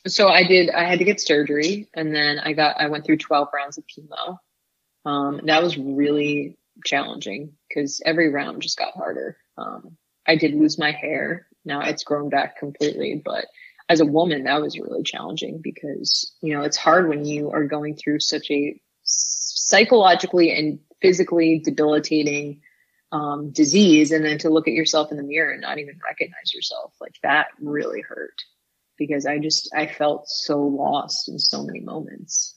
[0.07, 0.71] So, I did.
[0.71, 2.81] I had to get surgery, and then I got.
[2.81, 4.39] I went through twelve rounds of chemo.
[5.05, 9.37] Um, that was really challenging because every round just got harder.
[9.57, 11.47] Um, I did lose my hair.
[11.65, 13.47] Now it's grown back completely, but
[13.89, 17.65] as a woman, that was really challenging because you know it's hard when you are
[17.65, 22.63] going through such a psychologically and physically debilitating
[23.13, 26.53] um, disease and then to look at yourself in the mirror and not even recognize
[26.53, 28.43] yourself like that really hurt
[28.99, 32.55] because i just i felt so lost in so many moments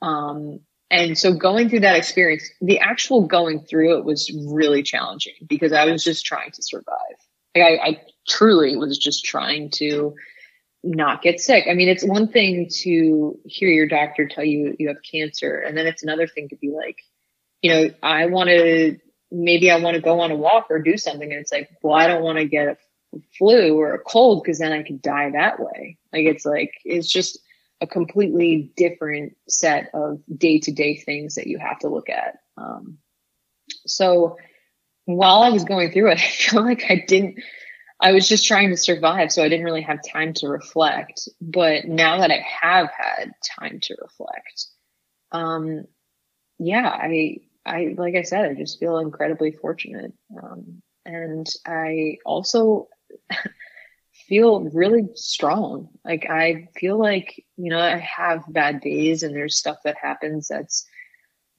[0.00, 5.34] um, and so going through that experience the actual going through it was really challenging
[5.46, 7.16] because i was just trying to survive
[7.54, 10.14] like I, I truly was just trying to
[10.86, 11.66] not get sick.
[11.68, 15.76] I mean, it's one thing to hear your doctor tell you you have cancer, and
[15.76, 16.98] then it's another thing to be like,
[17.62, 18.98] you know, I want to,
[19.30, 21.30] maybe I want to go on a walk or do something.
[21.30, 22.76] And it's like, well, I don't want to get a
[23.38, 25.98] flu or a cold because then I could die that way.
[26.12, 27.38] Like, it's like, it's just
[27.80, 32.38] a completely different set of day to day things that you have to look at.
[32.56, 32.98] Um,
[33.86, 34.36] so
[35.04, 37.40] while I was going through it, I feel like I didn't,
[38.00, 39.32] I was just trying to survive.
[39.32, 41.28] So I didn't really have time to reflect.
[41.40, 44.66] But now that I have had time to reflect,
[45.32, 45.84] um,
[46.58, 50.12] yeah, I, I, like I said, I just feel incredibly fortunate.
[50.42, 52.88] Um, and I also
[54.28, 55.88] feel really strong.
[56.04, 60.48] Like I feel like, you know, I have bad days and there's stuff that happens
[60.48, 60.86] that's,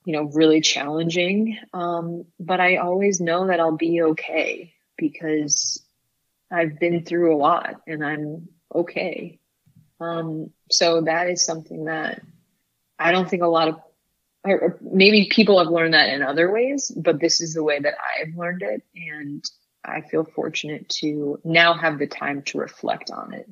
[0.06, 1.58] you know, really challenging.
[1.74, 5.84] Um, but I always know that I'll be okay because
[6.52, 9.40] I've been through a lot and I'm okay.
[10.00, 12.22] Um, so that is something that
[13.00, 13.82] I don't think a lot of
[14.46, 17.96] or maybe people have learned that in other ways, but this is the way that
[17.96, 18.82] I've learned it.
[18.96, 19.44] And
[19.88, 23.50] I feel fortunate to now have the time to reflect on it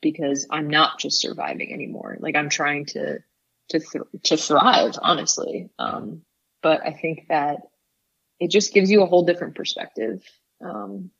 [0.00, 2.16] because I'm not just surviving anymore.
[2.20, 3.18] Like I'm trying to,
[3.70, 5.70] to, th- to thrive, honestly.
[5.78, 6.22] Um,
[6.62, 7.62] but I think that
[8.38, 10.22] it just gives you a whole different perspective.
[10.64, 11.10] Um,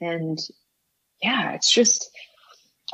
[0.00, 0.38] And
[1.22, 2.10] yeah, it's just,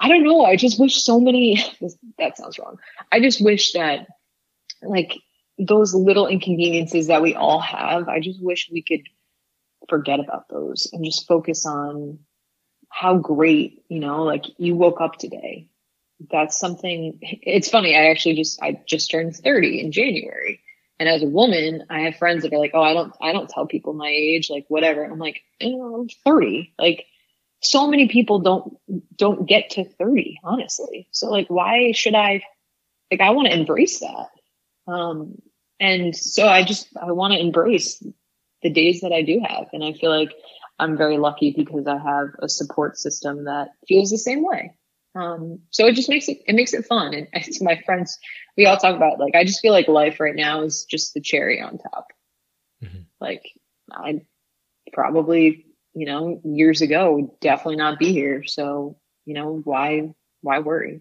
[0.00, 0.44] I don't know.
[0.44, 1.64] I just wish so many,
[2.18, 2.78] that sounds wrong.
[3.10, 4.06] I just wish that
[4.82, 5.14] like
[5.58, 9.00] those little inconveniences that we all have, I just wish we could
[9.88, 12.20] forget about those and just focus on
[12.90, 15.68] how great, you know, like you woke up today.
[16.30, 17.94] That's something, it's funny.
[17.94, 20.60] I actually just, I just turned 30 in January.
[20.98, 23.48] And as a woman, I have friends that are like, oh, I don't, I don't
[23.48, 25.04] tell people my age, like whatever.
[25.04, 26.74] I'm like, I'm 30.
[26.78, 27.04] Like
[27.60, 28.76] so many people don't,
[29.14, 31.08] don't get to 30, honestly.
[31.12, 32.42] So like, why should I,
[33.10, 34.26] like, I want to embrace that.
[34.92, 35.40] Um,
[35.78, 38.02] and so I just, I want to embrace
[38.62, 39.68] the days that I do have.
[39.72, 40.32] And I feel like
[40.78, 44.74] I'm very lucky because I have a support system that feels the same way.
[45.14, 47.14] Um, so it just makes it, it makes it fun.
[47.14, 48.16] And it's my friends,
[48.56, 51.20] we all talk about like, I just feel like life right now is just the
[51.20, 52.06] cherry on top.
[52.84, 53.02] Mm-hmm.
[53.20, 53.42] Like
[53.90, 54.22] I
[54.92, 58.44] probably, you know, years ago would definitely not be here.
[58.44, 60.10] So, you know, why,
[60.42, 61.00] why worry?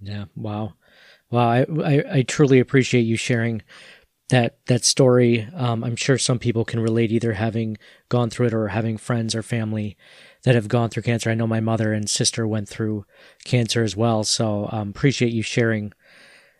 [0.00, 0.26] Yeah.
[0.36, 0.74] Wow.
[1.30, 1.48] Wow.
[1.48, 3.62] I, I, I truly appreciate you sharing
[4.30, 5.48] that that story.
[5.54, 7.76] Um, I'm sure some people can relate, either having
[8.08, 9.96] gone through it or having friends or family
[10.44, 11.30] that have gone through cancer.
[11.30, 13.04] I know my mother and sister went through
[13.44, 15.92] cancer as well, so um, appreciate you sharing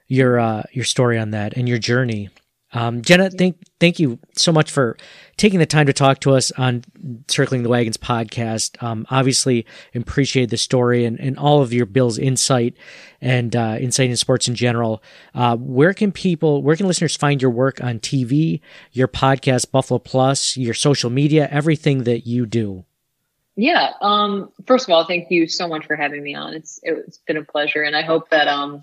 [0.07, 2.29] your uh, your story on that and your journey.
[2.73, 4.97] Um, Jenna, thank thank you so much for
[5.37, 6.85] taking the time to talk to us on
[7.29, 8.81] Circling the Wagons podcast.
[8.83, 12.77] Um, obviously, appreciate the story and, and all of your Bill's insight
[13.21, 15.03] and uh, insight in sports in general.
[15.35, 18.61] Uh, where can people, where can listeners find your work on TV,
[18.93, 22.85] your podcast, Buffalo Plus, your social media, everything that you do?
[23.57, 23.93] Yeah.
[24.01, 26.55] Um, first of all, thank you so much for having me on.
[26.55, 28.81] It's it's been a pleasure, and I hope that um,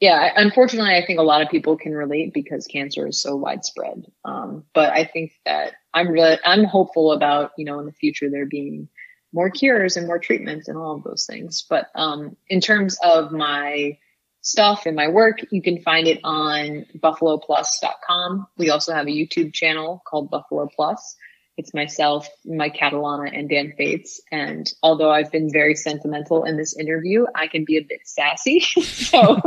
[0.00, 4.06] yeah, unfortunately, I think a lot of people can relate because cancer is so widespread.
[4.24, 8.30] Um, but I think that I'm really, I'm hopeful about, you know, in the future
[8.30, 8.88] there being
[9.32, 11.66] more cures and more treatments and all of those things.
[11.68, 13.98] But, um, in terms of my
[14.40, 18.46] stuff and my work, you can find it on buffaloplus.com.
[18.56, 21.16] We also have a YouTube channel called Buffalo Plus.
[21.60, 24.22] It's myself, Mike Catalana, and Dan Fetes.
[24.32, 28.60] And although I've been very sentimental in this interview, I can be a bit sassy.
[28.82, 29.42] so,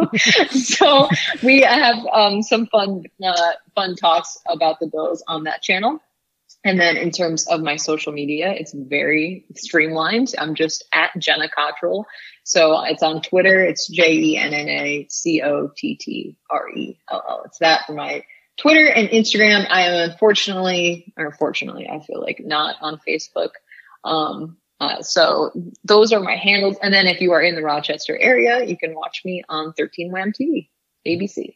[0.51, 1.09] so
[1.41, 6.03] we have um, some fun, uh, fun talks about the Bills on that channel.
[6.63, 10.35] And then in terms of my social media, it's very streamlined.
[10.37, 12.05] I'm just at Jenna Cottrell.
[12.43, 13.65] So it's on Twitter.
[13.65, 17.41] It's J E N N A C O T T R E L L.
[17.45, 18.23] It's that for my
[18.57, 23.49] Twitter and Instagram, I am unfortunately, or fortunately, I feel like not on Facebook.
[24.03, 25.51] Um, uh, so
[25.83, 26.77] those are my handles.
[26.81, 30.11] And then if you are in the Rochester area, you can watch me on 13
[30.11, 30.69] Wham TV,
[31.07, 31.55] ABC.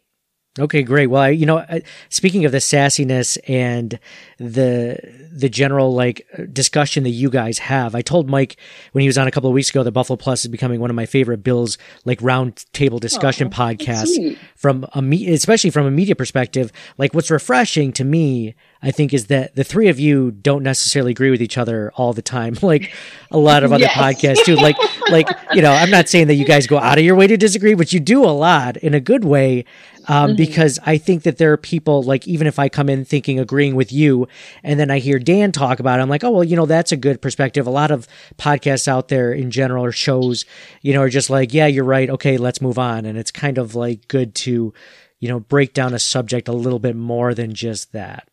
[0.59, 1.07] Okay, great.
[1.07, 1.65] Well, I, you know,
[2.09, 3.99] speaking of the sassiness and
[4.37, 4.97] the
[5.31, 8.57] the general like discussion that you guys have, I told Mike
[8.91, 10.89] when he was on a couple of weeks ago that Buffalo Plus is becoming one
[10.89, 15.85] of my favorite Bills like round table discussion oh, podcasts from a me- especially from
[15.85, 16.71] a media perspective.
[16.97, 21.11] Like, what's refreshing to me, I think, is that the three of you don't necessarily
[21.11, 22.93] agree with each other all the time, like
[23.31, 23.93] a lot of other yes.
[23.93, 24.55] podcasts do.
[24.55, 24.77] Like,
[25.09, 27.37] like you know, I'm not saying that you guys go out of your way to
[27.37, 29.65] disagree, but you do a lot in a good way
[30.07, 30.35] um, mm-hmm.
[30.37, 33.75] because I think that there are people like even if I come in thinking agreeing
[33.75, 34.27] with you,
[34.63, 36.91] and then I hear Dan talk about it, I'm like, oh well, you know that's
[36.91, 37.67] a good perspective.
[37.67, 40.45] A lot of podcasts out there in general or shows,
[40.81, 42.09] you know, are just like, yeah, you're right.
[42.09, 44.73] Okay, let's move on, and it's kind of like good to,
[45.19, 48.27] you know, break down a subject a little bit more than just that.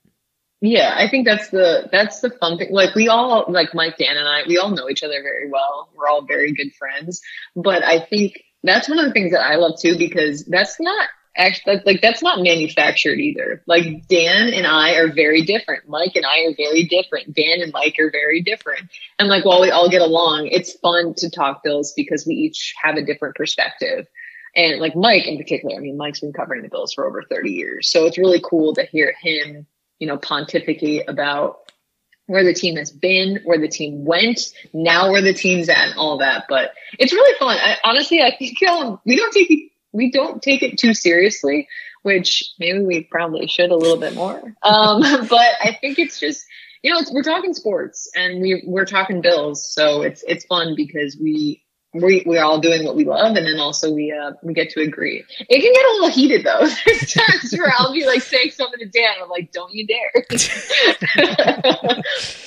[0.61, 2.73] Yeah, I think that's the that's the fun thing.
[2.73, 5.91] Like we all like Mike, Dan, and I, we all know each other very well.
[5.95, 7.21] We're all very good friends.
[7.55, 11.09] But I think that's one of the things that I love too because that's not
[11.37, 13.63] actually like that's not manufactured either.
[13.67, 15.89] Like Dan and I are very different.
[15.89, 17.35] Mike and I are very different.
[17.35, 18.91] Dan and Mike are very different.
[19.19, 22.75] And like while we all get along, it's fun to talk bills because we each
[22.83, 24.07] have a different perspective.
[24.57, 27.51] And like Mike in particular, I mean, Mike's been covering the bills for over 30
[27.51, 27.91] years.
[27.91, 29.67] So it's really cool to hear him,
[29.99, 31.59] you know, pontificate about
[32.27, 35.99] where the team has been, where the team went, now where the team's at, and
[35.99, 36.45] all that.
[36.49, 37.59] But it's really fun.
[37.61, 41.69] I, honestly, I think um, we don't take we don't take it too seriously,
[42.03, 44.43] which maybe we probably should a little bit more.
[44.63, 46.45] Um, but I think it's just,
[46.83, 51.17] you know, we're talking sports and we we're talking bills, so it's it's fun because
[51.19, 51.63] we
[51.95, 54.81] we we're all doing what we love, and then also we uh we get to
[54.83, 55.25] agree.
[55.49, 56.69] It can get a little heated though.
[56.87, 60.11] There's times where I'll be like saying something to Dan, I'm like, "Don't you dare!"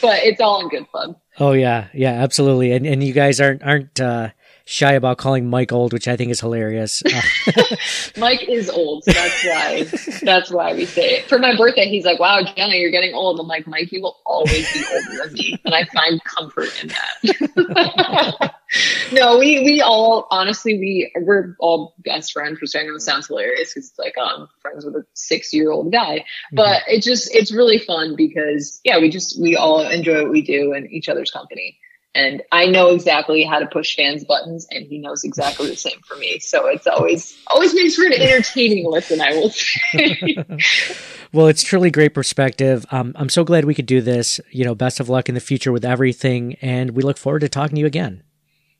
[0.01, 1.15] but it's all in good fun.
[1.39, 2.73] Oh yeah, yeah, absolutely.
[2.73, 4.29] And and you guys aren't aren't uh,
[4.67, 7.01] shy about calling Mike old, which I think is hilarious.
[7.47, 7.75] Uh,
[8.17, 9.83] Mike is old, so that's why
[10.21, 11.29] that's why we say it.
[11.29, 14.17] For my birthday, he's like, "Wow, Jenna, you're getting old." I'm like, "Mike, you will
[14.25, 18.53] always be older than me," and I find comfort in that.
[19.13, 23.73] no, we we all honestly we we're all best friends, which I know sounds hilarious
[23.73, 26.91] because it's like I'm friends with a six year old guy, but mm-hmm.
[26.91, 30.73] it just it's really fun because yeah, we just we all enjoy what we do
[30.73, 31.79] and each other's company.
[32.15, 35.99] And I know exactly how to push fans buttons, and he knows exactly the same
[36.07, 36.39] for me.
[36.39, 40.37] So it's always always makes for an entertaining listen, I will say.
[41.33, 42.85] well, it's truly great perspective.
[42.89, 44.41] Um, I'm so glad we could do this.
[44.49, 47.49] You know, best of luck in the future with everything, and we look forward to
[47.49, 48.23] talking to you again.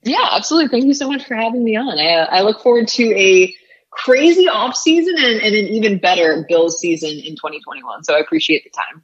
[0.04, 0.70] Yeah, absolutely.
[0.70, 2.00] Thank you so much for having me on.
[2.00, 3.54] I, I look forward to a
[3.92, 8.04] crazy off season and, and an even better Bills season in 2021.
[8.04, 9.04] So I appreciate the time.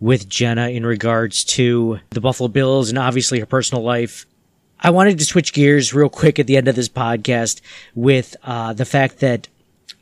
[0.00, 4.26] with Jenna in regards to the Buffalo Bills and obviously her personal life.
[4.80, 7.60] I wanted to switch gears real quick at the end of this podcast
[7.94, 9.46] with uh, the fact that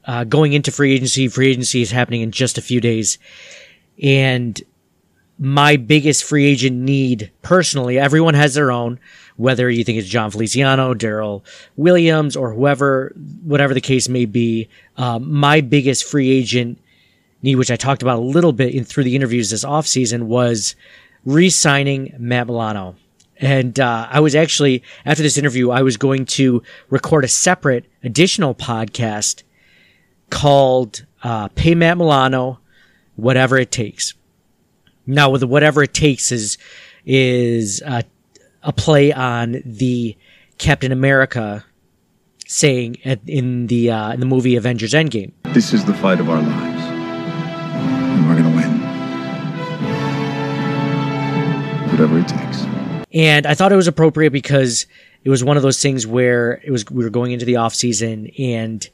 [0.05, 3.19] uh, going into free agency, free agency is happening in just a few days.
[4.01, 4.61] And
[5.39, 9.01] my biggest free agent need personally, everyone has their own,
[9.37, 11.43] whether you think it's Jon Feliciano, Daryl
[11.77, 14.69] Williams, or whoever, whatever the case may be.
[14.97, 16.81] Uh, my biggest free agent
[17.43, 20.75] need, which I talked about a little bit in, through the interviews this offseason, was
[21.25, 22.97] re-signing Matt Milano.
[23.41, 27.87] And uh, I was actually after this interview, I was going to record a separate
[28.03, 29.45] additional podcast
[30.31, 32.59] called uh, "Pay Matt Milano,
[33.15, 34.15] Whatever It Takes."
[35.07, 36.59] Now, with whatever it takes is
[37.07, 38.03] is uh,
[38.63, 40.17] a play on the
[40.59, 41.65] Captain America
[42.47, 45.33] saying at, in the uh, in the movie Avengers Endgame.
[45.55, 46.78] This is the fight of our lives
[51.99, 52.63] Whatever it takes.
[53.13, 54.87] And I thought it was appropriate because
[55.25, 57.75] it was one of those things where it was we were going into the off
[57.75, 58.89] season, and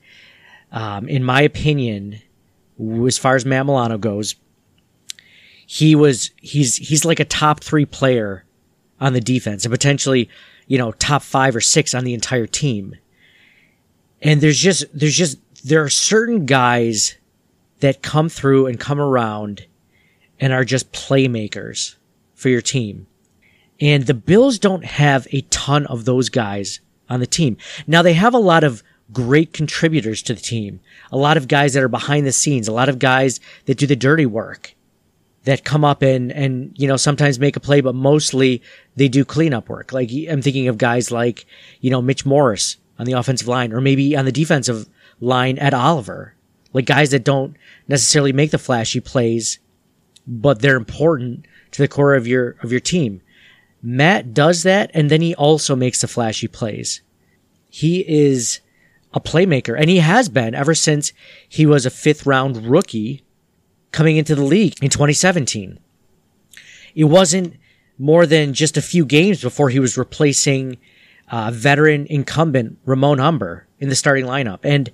[0.73, 2.23] um, in my opinion,
[3.07, 4.37] as far as Matt Milano goes,
[5.67, 8.47] he was he's he's like a top three player
[8.99, 10.31] on the defense and potentially
[10.67, 12.97] you know top five or six on the entire team.
[14.23, 17.17] And there's just there's just there are certain guys
[17.81, 19.67] that come through and come around
[20.41, 21.97] and are just playmakers
[22.45, 23.07] for your team.
[23.81, 27.57] And the Bills don't have a ton of those guys on the team.
[27.87, 28.83] Now they have a lot of
[29.15, 30.81] great contributors to the team.
[31.11, 33.87] A lot of guys that are behind the scenes, a lot of guys that do
[33.87, 34.75] the dirty work
[35.45, 38.61] that come up and, and, you know, sometimes make a play, but mostly
[38.95, 39.91] they do cleanup work.
[39.95, 41.47] Like I'm thinking of guys like,
[41.81, 44.87] you know, Mitch Morse on the offensive line or maybe on the defensive
[45.19, 46.35] line Ed Oliver
[46.75, 47.57] like guys that don't
[47.89, 49.61] necessarily make the flashy plays,
[50.27, 53.21] but they're important to the core of your of your team.
[53.83, 57.03] Matt does that, and then he also makes the flashy plays.
[57.69, 58.61] He is
[59.13, 61.13] a playmaker, and he has been ever since
[61.49, 63.25] he was a fifth round rookie
[63.91, 65.81] coming into the league in 2017.
[66.95, 67.57] It wasn't
[67.99, 70.79] more than just a few games before he was replacing
[71.31, 74.61] uh, veteran incumbent Ramon Humber in the starting lineup.
[74.63, 74.93] And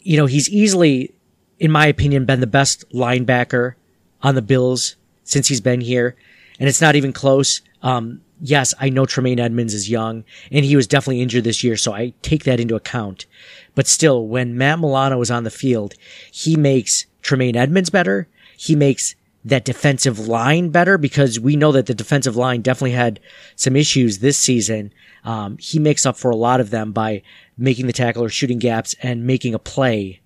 [0.00, 1.12] you know, he's easily,
[1.58, 3.74] in my opinion, been the best linebacker
[4.22, 4.94] on the Bills
[5.24, 6.16] since he's been here.
[6.60, 7.60] And it's not even close.
[7.82, 11.76] Um, yes, I know Tremaine Edmunds is young and he was definitely injured this year.
[11.76, 13.26] So I take that into account.
[13.74, 15.94] But still, when Matt Milano is on the field,
[16.30, 18.28] he makes Tremaine Edmunds better.
[18.56, 23.20] He makes that defensive line better because we know that the defensive line definitely had
[23.56, 24.92] some issues this season.
[25.24, 27.22] Um, he makes up for a lot of them by
[27.58, 30.20] making the tackle or shooting gaps and making a play.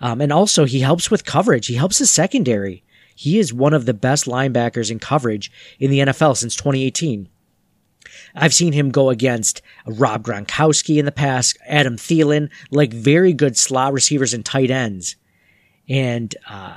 [0.00, 1.66] Um, and also he helps with coverage.
[1.66, 2.83] He helps the secondary.
[3.14, 7.28] He is one of the best linebackers in coverage in the NFL since 2018.
[8.34, 13.56] I've seen him go against Rob Gronkowski in the past, Adam Thielen, like very good
[13.56, 15.16] slot receivers and tight ends.
[15.88, 16.76] And, uh,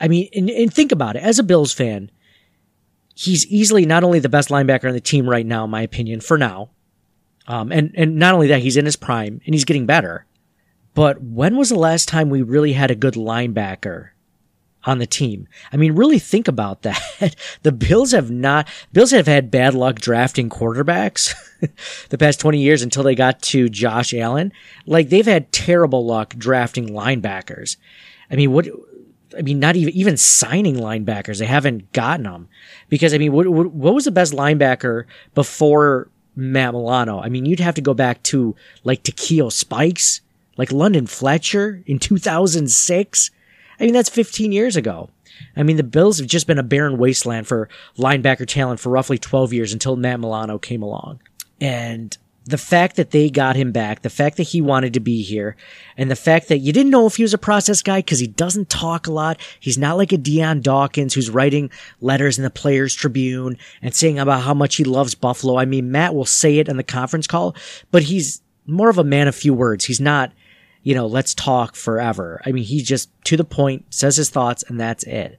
[0.00, 1.22] I mean, and, and think about it.
[1.22, 2.10] As a Bills fan,
[3.14, 6.20] he's easily not only the best linebacker on the team right now, in my opinion,
[6.20, 6.70] for now.
[7.46, 10.26] Um, and, and not only that, he's in his prime and he's getting better.
[10.94, 14.10] But when was the last time we really had a good linebacker
[14.84, 15.48] on the team?
[15.72, 17.36] I mean, really think about that.
[17.62, 21.34] the Bills have not, Bills have had bad luck drafting quarterbacks
[22.08, 24.52] the past 20 years until they got to Josh Allen.
[24.86, 27.76] Like they've had terrible luck drafting linebackers.
[28.30, 28.68] I mean, what,
[29.36, 31.38] I mean, not even even signing linebackers.
[31.38, 32.48] They haven't gotten them
[32.88, 35.04] because I mean, what what was the best linebacker
[35.34, 37.20] before Matt Milano?
[37.20, 40.20] I mean, you'd have to go back to like Takeo Spikes,
[40.56, 43.30] like London Fletcher in 2006.
[43.80, 45.10] I mean, that's 15 years ago.
[45.56, 49.18] I mean, the Bills have just been a barren wasteland for linebacker talent for roughly
[49.18, 51.20] 12 years until Matt Milano came along.
[51.60, 55.22] And the fact that they got him back, the fact that he wanted to be
[55.22, 55.54] here,
[55.98, 58.26] and the fact that you didn't know if he was a process guy because he
[58.26, 59.38] doesn't talk a lot.
[59.60, 61.70] He's not like a Dion Dawkins who's writing
[62.00, 65.58] letters in the Players Tribune and saying about how much he loves Buffalo.
[65.58, 67.54] I mean, Matt will say it on the conference call,
[67.90, 69.84] but he's more of a man of few words.
[69.84, 70.32] He's not,
[70.82, 72.40] you know, let's talk forever.
[72.44, 75.38] I mean, he's just to the point, says his thoughts, and that's it.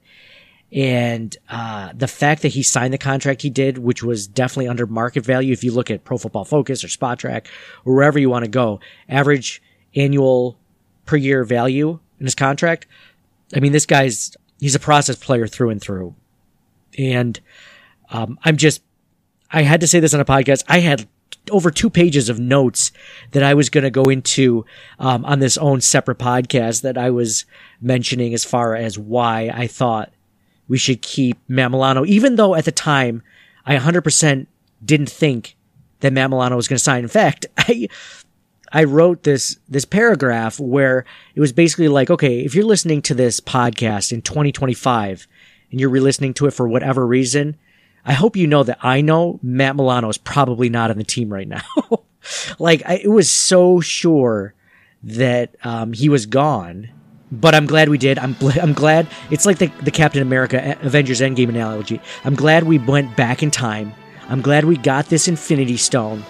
[0.72, 4.86] And uh, the fact that he signed the contract he did, which was definitely under
[4.86, 7.46] market value, if you look at Pro Football Focus or Spotrac
[7.84, 8.78] or wherever you want to go,
[9.08, 9.60] average
[9.96, 10.56] annual
[11.06, 12.86] per year value in his contract.
[13.54, 16.14] I mean, this guy's he's a process player through and through.
[16.96, 17.40] And
[18.10, 18.82] um, I'm just,
[19.50, 20.62] I had to say this on a podcast.
[20.68, 21.08] I had
[21.50, 22.92] over two pages of notes
[23.32, 24.64] that I was going to go into
[24.98, 27.44] um, on this own separate podcast that I was
[27.80, 30.12] mentioning as far as why I thought
[30.68, 33.22] we should keep Matt Milano, even though at the time
[33.66, 34.46] I 100%
[34.84, 35.56] didn't think
[36.00, 37.02] that Matt Milano was going to sign.
[37.02, 37.88] In fact, I,
[38.72, 41.04] I wrote this, this paragraph where
[41.34, 45.26] it was basically like, okay, if you're listening to this podcast in 2025
[45.70, 47.56] and you're re-listening to it for whatever reason,
[48.04, 51.32] I hope you know that I know Matt Milano is probably not on the team
[51.32, 51.62] right now.
[52.58, 54.54] like I, it was so sure
[55.02, 56.90] that, um, he was gone
[57.32, 58.18] but I'm glad we did.
[58.18, 62.00] I'm I'm glad it's like the the Captain America Avengers Endgame analogy.
[62.24, 63.92] I'm glad we went back in time.
[64.28, 66.24] I'm glad we got this Infinity Stone.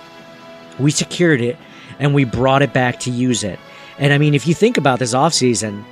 [0.79, 1.57] We secured it
[1.99, 3.59] and we brought it back to use it.
[3.99, 5.85] And I mean, if you think about this offseason,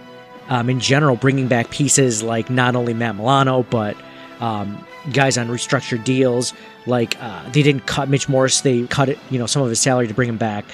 [0.48, 3.96] um, in general, bringing back pieces like not only Matt Milano, but
[4.40, 6.54] um, guys on restructured deals,
[6.86, 9.80] like uh, they didn't cut Mitch Morse; they cut it, you know, some of his
[9.80, 10.64] salary to bring him back.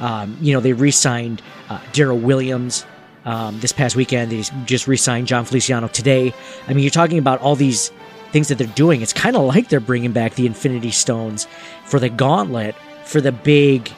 [0.00, 2.84] Um, you know, they re-signed uh, Daryl Williams
[3.24, 4.30] um, this past weekend.
[4.30, 6.34] They just re-signed Jon Feliciano today.
[6.68, 7.90] I mean, you're talking about all these
[8.30, 9.02] things that they're doing.
[9.02, 11.46] It's kind of like they're bringing back the Infinity Stones
[11.84, 12.74] for the Gauntlet
[13.04, 13.88] for the big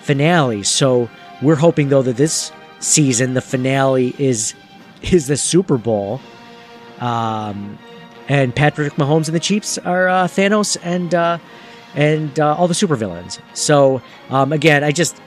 [0.00, 0.62] finale.
[0.62, 1.10] So
[1.42, 4.54] we're hoping though that this season the finale is
[5.02, 6.20] is the Super Bowl.
[7.00, 7.78] Um,
[8.32, 11.36] and Patrick Mahomes and the Chiefs are uh, Thanos and uh,
[11.94, 13.38] and uh, all the supervillains.
[13.52, 15.20] So um, again, I just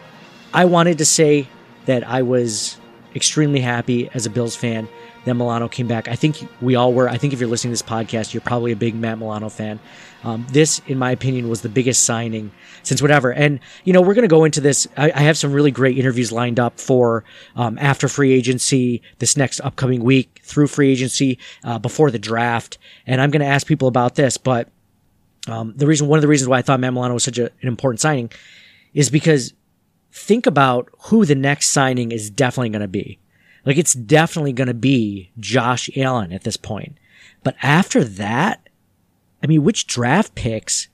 [0.55, 1.47] I wanted to say
[1.85, 2.79] that I was
[3.13, 4.87] extremely happy as a Bills fan
[5.25, 6.07] that Milano came back.
[6.07, 7.09] I think we all were.
[7.09, 9.79] I think if you're listening to this podcast, you're probably a big Matt Milano fan.
[10.23, 12.51] Um, this, in my opinion, was the biggest signing
[12.81, 13.31] since whatever.
[13.31, 14.87] And, you know, we're going to go into this.
[14.97, 17.23] I, I, have some really great interviews lined up for
[17.55, 22.79] um, after free agency, this next upcoming week, through free agency, uh, before the draft.
[23.05, 24.37] And I'm going to ask people about this.
[24.37, 24.69] But
[25.47, 27.45] um, the reason, one of the reasons why I thought Matt Milano was such a,
[27.45, 28.31] an important signing
[28.95, 29.53] is because
[30.11, 33.19] think about who the next signing is definitely going to be.
[33.65, 36.97] Like it's definitely going to be Josh Allen at this point.
[37.43, 38.67] But after that,
[39.43, 40.87] I mean, which draft picks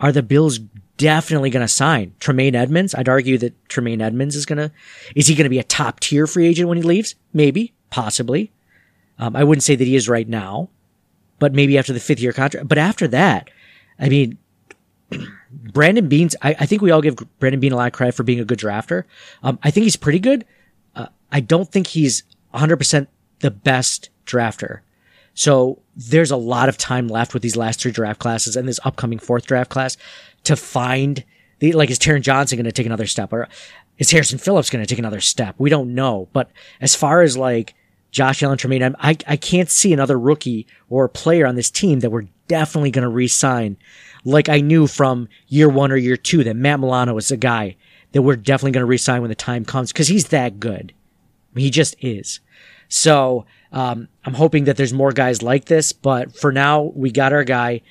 [0.00, 0.58] are the Bills
[0.96, 2.14] definitely going to sign?
[2.20, 2.94] Tremaine Edmunds.
[2.94, 4.72] I'd argue that Tremaine Edmunds is going to,
[5.14, 7.14] is he going to be a top tier free agent when he leaves?
[7.32, 8.52] Maybe, possibly.
[9.18, 10.68] Um, I wouldn't say that he is right now,
[11.38, 12.68] but maybe after the fifth year contract.
[12.68, 13.50] But after that,
[13.98, 14.38] I mean,
[15.50, 18.22] Brandon Beane's, I, I, think we all give Brandon Bean a lot of credit for
[18.22, 19.04] being a good drafter.
[19.42, 20.44] Um, I think he's pretty good.
[21.32, 22.22] I don't think he's
[22.54, 23.06] 100%
[23.40, 24.80] the best drafter.
[25.34, 28.80] So there's a lot of time left with these last three draft classes and this
[28.84, 29.96] upcoming fourth draft class
[30.44, 31.24] to find
[31.58, 33.48] the, like, is Taron Johnson going to take another step or
[33.98, 35.54] is Harrison Phillips going to take another step?
[35.58, 36.28] We don't know.
[36.32, 36.50] But
[36.80, 37.74] as far as like
[38.14, 38.94] Josh Allen, Tremaine.
[39.00, 43.02] I I can't see another rookie or player on this team that we're definitely going
[43.02, 43.76] to re-sign.
[44.24, 47.74] Like I knew from year one or year two that Matt Milano was a guy
[48.12, 50.94] that we're definitely going to re-sign when the time comes because he's that good.
[51.54, 52.40] He just is.
[52.88, 57.32] So um, I'm hoping that there's more guys like this, but for now we got
[57.32, 57.82] our guy.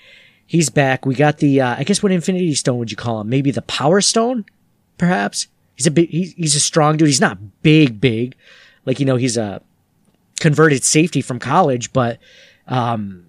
[0.46, 1.06] He's back.
[1.06, 3.30] We got the uh, I guess what Infinity Stone would you call him?
[3.30, 4.46] Maybe the Power Stone,
[4.98, 5.48] perhaps.
[5.76, 6.10] He's a big.
[6.10, 7.08] He's a strong dude.
[7.08, 8.36] He's not big, big.
[8.86, 9.62] Like you know, he's a
[10.40, 12.20] converted safety from college, but
[12.68, 13.26] um,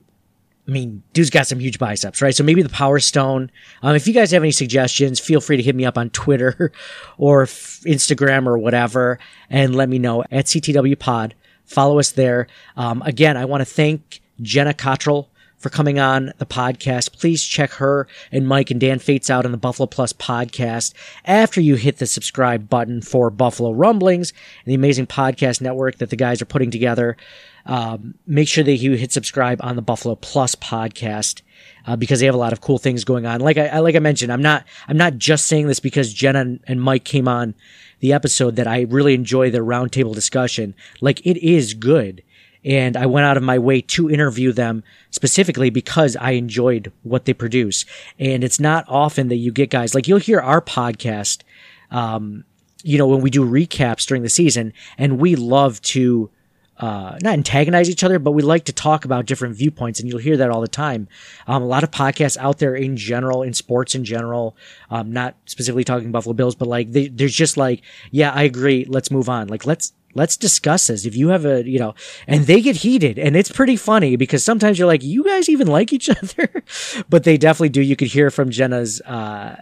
[0.66, 2.34] I mean, dude's got some huge biceps, right?
[2.34, 3.50] So maybe the Power Stone.
[3.82, 6.72] Um, if you guys have any suggestions, feel free to hit me up on Twitter
[7.18, 9.18] or Instagram or whatever,
[9.50, 11.34] and let me know at CTW Pod.
[11.66, 12.46] Follow us there.
[12.76, 15.28] Um, again, I want to thank Jenna Cottrell
[15.64, 17.18] for coming on the podcast.
[17.18, 20.92] Please check her and Mike and Dan Fetes out on the Buffalo Plus podcast
[21.24, 26.10] after you hit the subscribe button for Buffalo Rumblings and the amazing podcast network that
[26.10, 27.16] the guys are putting together.
[27.64, 31.40] Um, make sure that you hit subscribe on the Buffalo Plus podcast.
[31.86, 33.40] Uh, because they have a lot of cool things going on.
[33.40, 36.60] Like I, like I mentioned, I'm not, I'm not just saying this because Jenna and,
[36.66, 37.54] and Mike came on
[38.00, 40.74] the episode that I really enjoy their roundtable discussion.
[41.00, 42.22] Like it is good.
[42.64, 47.24] And I went out of my way to interview them specifically because I enjoyed what
[47.24, 47.84] they produce.
[48.18, 51.42] And it's not often that you get guys like you'll hear our podcast,
[51.90, 52.44] um,
[52.82, 56.30] you know, when we do recaps during the season and we love to,
[56.78, 60.18] uh, not antagonize each other, but we like to talk about different viewpoints, and you'll
[60.18, 61.06] hear that all the time.
[61.46, 64.56] Um, a lot of podcasts out there in general, in sports in general,
[64.90, 68.86] um, not specifically talking Buffalo Bills, but like they, there's just like, yeah, I agree.
[68.88, 69.46] Let's move on.
[69.46, 71.04] Like let's let's discuss this.
[71.04, 71.94] If you have a, you know,
[72.26, 75.66] and they get heated, and it's pretty funny because sometimes you're like, you guys even
[75.66, 76.64] like each other,
[77.08, 77.82] but they definitely do.
[77.82, 79.00] You could hear from Jenna's.
[79.02, 79.56] Uh,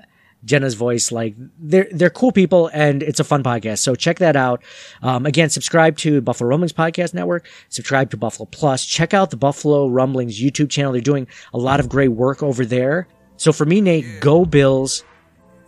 [0.45, 1.13] Jenna's voice.
[1.13, 3.79] Like they're they're cool people, and it's a fun podcast.
[3.79, 4.63] So check that out.
[5.01, 7.49] Um, again, subscribe to Buffalo Rumblings Podcast Network.
[7.69, 8.85] Subscribe to Buffalo Plus.
[8.85, 10.93] Check out the Buffalo Rumblings YouTube channel.
[10.93, 13.07] They're doing a lot of great work over there.
[13.37, 15.05] So for me, Nate, go Bills.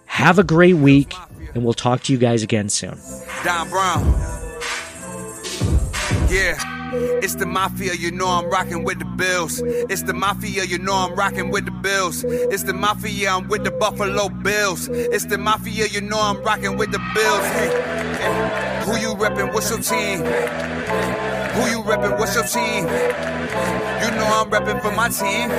[0.07, 1.15] Have a great week,
[1.55, 2.99] and we'll talk to you guys again soon.
[3.43, 4.54] Don Brown.
[6.35, 6.59] Yeah.
[7.23, 9.63] It's the mafia, you know I'm rocking with the Bills.
[9.65, 12.25] It's the mafia, you know I'm rocking with the Bills.
[12.25, 14.89] It's the mafia, I'm with the Buffalo Bills.
[14.89, 17.45] It's the mafia, you know I'm rocking with the Bills.
[17.55, 17.71] Hey,
[18.19, 18.83] hey.
[18.85, 19.55] Who you reppin'?
[19.55, 20.25] What's your team?
[21.55, 22.19] Who you reppin'?
[22.19, 22.83] What's your team?
[24.03, 25.51] You know I'm reppin' for my team.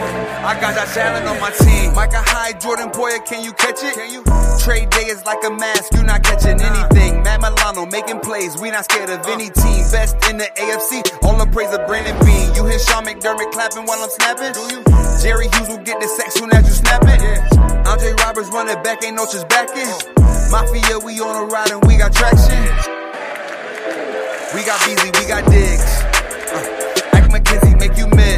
[0.00, 1.94] I got that Allen on my team.
[1.94, 3.94] Micah Hyde, Jordan Poyer, can you catch it?
[3.94, 4.22] Can you?
[4.58, 7.22] Trade day is like a mask, You're not catching anything.
[7.22, 9.82] Matt Milano making plays, we not scared of any team.
[9.92, 12.54] Best in the AFC, all the praise of Brandon Beane.
[12.54, 14.52] You hear Sean McDermott clapping while I'm snapping?
[14.52, 14.80] Do you?
[15.22, 17.20] Jerry Hughes will get the sack soon as you snap it.
[17.20, 17.84] Yeah.
[17.86, 19.88] Andre Roberts running back, ain't no just backing.
[20.50, 22.64] Mafia, we on a ride and we got traction.
[24.54, 26.13] We got Beasley, we got Diggs.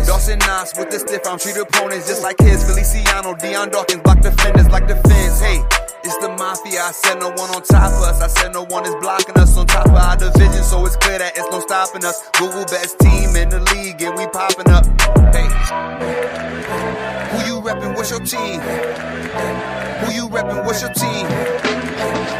[0.07, 2.63] Dawson Knox with the stiff arm, treat opponents just like his.
[2.63, 5.41] Feliciano, Dion Dawkins block defenders like the fence.
[5.41, 5.59] Hey,
[6.05, 6.81] it's the mafia.
[6.81, 8.23] I said no one on top of us.
[8.23, 11.19] I said no one is blocking us on top of our division, so it's clear
[11.19, 12.23] that it's no stopping us.
[12.39, 14.87] Google best team in the league, and we popping up.
[15.35, 15.51] Hey,
[17.35, 17.97] who you reppin'?
[17.97, 18.61] What's your team?
[20.07, 20.65] Who you reppin'?
[20.65, 21.27] What's your team?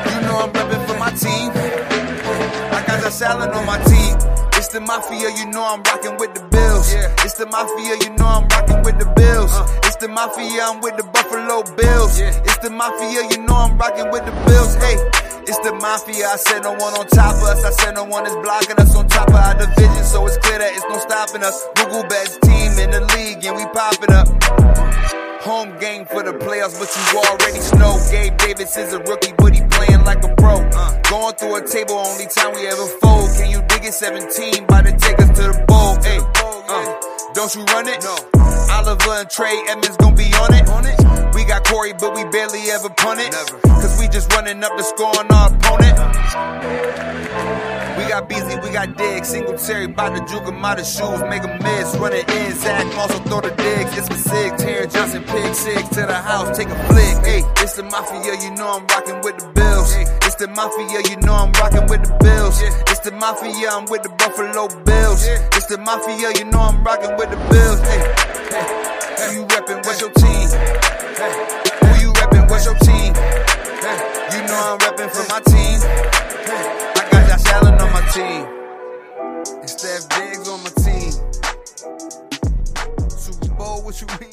[0.07, 1.51] You know I'm reppin' for my team.
[2.71, 4.46] I got the salad on my team.
[4.67, 6.91] It's the mafia, you know I'm rockin' with the Bills.
[7.23, 9.55] It's the mafia, you know I'm rockin' with the Bills.
[9.87, 12.19] It's the mafia, I'm with the Buffalo Bills.
[12.19, 14.75] It's the mafia, you know I'm rockin' with the Bills.
[14.83, 14.99] Hey,
[15.47, 16.27] it's the mafia.
[16.27, 17.63] I said no one on top of us.
[17.63, 20.59] I said no one is blocking us on top of our division, so it's clear
[20.59, 21.63] that it's no stopping us.
[21.77, 24.27] Google best team in the league, and we popping up.
[25.47, 29.55] Home game for the playoffs, but you already know Gabe Davis is a rookie, but
[29.55, 30.59] he playing like a pro.
[30.59, 33.31] Uh, going through a table, only time we ever fold.
[33.39, 33.95] Can you dig it?
[33.95, 35.95] 17, about to take us to the bowl.
[36.03, 38.03] Hey, uh, don't you run it?
[38.03, 38.19] No.
[38.75, 40.69] Oliver and Trey Edmonds gonna be on it.
[40.69, 40.99] On it.
[41.37, 43.31] We got Corey, but we barely ever punt it.
[43.31, 43.61] Never.
[43.79, 45.95] Cause we just running up the score on our opponent.
[48.17, 51.95] Got Beasley, we got Diggs, Singletary, bout to juke him out shoes, make him miss,
[52.01, 55.87] run it in, Zach, also throw the digs, it's for Sig, Terry Johnson, pick six.
[55.91, 59.37] To the house, take a flick, hey, it's the Mafia, you know I'm rocking with
[59.37, 59.93] the Bills,
[60.25, 62.57] it's the Mafia, you know I'm rocking with the Bills,
[62.89, 65.21] it's the Mafia, I'm with the Buffalo Bills,
[65.53, 68.01] it's the Mafia, you know I'm rocking with the Bills, hey,
[68.49, 68.65] hey,
[69.21, 70.49] who you reppin', what's your team,
[71.21, 71.37] hey,
[71.85, 74.01] who you reppin', what's your team, hey,
[74.33, 76.16] you know I'm reppin' for my team,
[78.17, 78.47] team.
[79.61, 81.13] And Steph Diggs on my team.
[83.11, 84.33] Super Bowl, what you mean?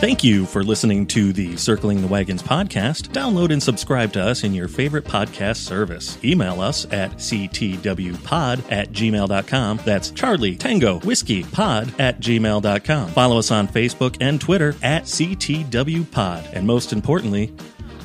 [0.00, 3.08] Thank you for listening to the Circling the Wagons podcast.
[3.08, 6.16] Download and subscribe to us in your favorite podcast service.
[6.24, 9.80] Email us at ctwpod at gmail.com.
[9.84, 13.10] That's Charlie Tango Whiskey Pod at gmail.com.
[13.10, 16.52] Follow us on Facebook and Twitter at CTWPod.
[16.52, 17.52] And most importantly,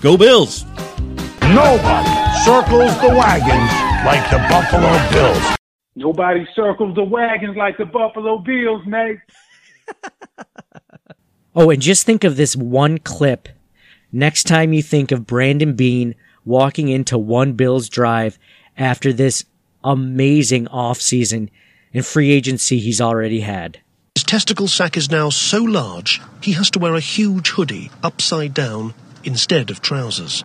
[0.04, 0.66] go Bills!
[1.42, 3.72] Nobody circles the wagons
[4.06, 5.58] like the Buffalo Bills.
[5.96, 9.20] Nobody circles the wagons like the Buffalo Bills, Nate.
[11.56, 13.48] Oh, and just think of this one clip
[14.12, 18.40] next time you think of Brandon Beane walking into one Bills drive
[18.76, 19.46] after this
[19.84, 21.50] amazing offseason
[21.94, 23.80] and free agency he's already had.
[24.16, 28.56] His testicle sack is now so large, he has to wear a huge hoodie upside
[28.56, 30.44] down instead of trousers.